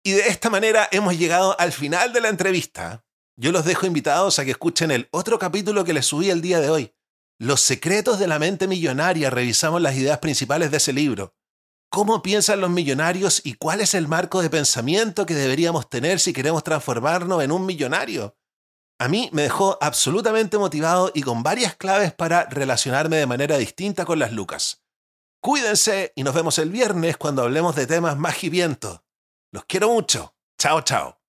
Y 0.06 0.14
de 0.14 0.28
esta 0.30 0.50
manera 0.50 0.88
hemos 0.92 1.18
llegado 1.18 1.60
al 1.60 1.74
final 1.74 2.14
de 2.14 2.22
la 2.22 2.30
entrevista. 2.30 3.04
Yo 3.36 3.52
los 3.52 3.66
dejo 3.66 3.86
invitados 3.86 4.40
a 4.40 4.46
que 4.46 4.52
escuchen 4.52 4.92
el 4.92 5.10
otro 5.12 5.40
capítulo 5.40 5.84
que 5.84 5.94
les 5.94 6.06
subí 6.06 6.30
el 6.30 6.42
día 6.42 6.62
de 6.62 6.70
hoy. 6.70 6.94
Los 7.40 7.60
secretos 7.60 8.20
de 8.20 8.28
la 8.28 8.40
mente 8.40 8.68
millonaria. 8.68 9.30
Revisamos 9.30 9.82
las 9.82 9.96
ideas 9.96 10.20
principales 10.20 10.72
de 10.72 10.78
ese 10.78 10.94
libro 10.94 11.36
cómo 11.96 12.22
piensan 12.22 12.60
los 12.60 12.70
millonarios 12.70 13.40
y 13.46 13.54
cuál 13.54 13.80
es 13.80 13.94
el 13.94 14.10
marco 14.10 14.42
de 14.42 14.50
pensamiento 14.50 15.26
que 15.26 15.34
deberíamos 15.34 15.90
tener 15.90 16.20
si 16.20 16.34
queremos 16.34 16.62
transformarnos 16.62 17.42
en 17.42 17.54
un 17.54 17.66
millonario. 17.66 18.36
A 19.00 19.08
mí 19.08 19.30
me 19.32 19.44
dejó 19.44 19.78
absolutamente 19.80 20.58
motivado 20.58 21.10
y 21.14 21.22
con 21.22 21.42
varias 21.42 21.78
claves 21.78 22.14
para 22.14 22.50
relacionarme 22.50 23.16
de 23.16 23.26
manera 23.26 23.58
distinta 23.58 24.04
con 24.04 24.20
las 24.20 24.34
lucas. 24.34 24.84
Cuídense 25.42 26.12
y 26.18 26.24
nos 26.24 26.36
vemos 26.36 26.60
el 26.60 26.70
viernes 26.70 27.16
cuando 27.16 27.44
hablemos 27.44 27.78
de 27.78 27.88
temas 27.88 28.18
más 28.18 28.36
Los 29.56 29.64
quiero 29.64 29.88
mucho. 29.88 30.34
Chao, 30.58 30.82
chao. 30.82 31.25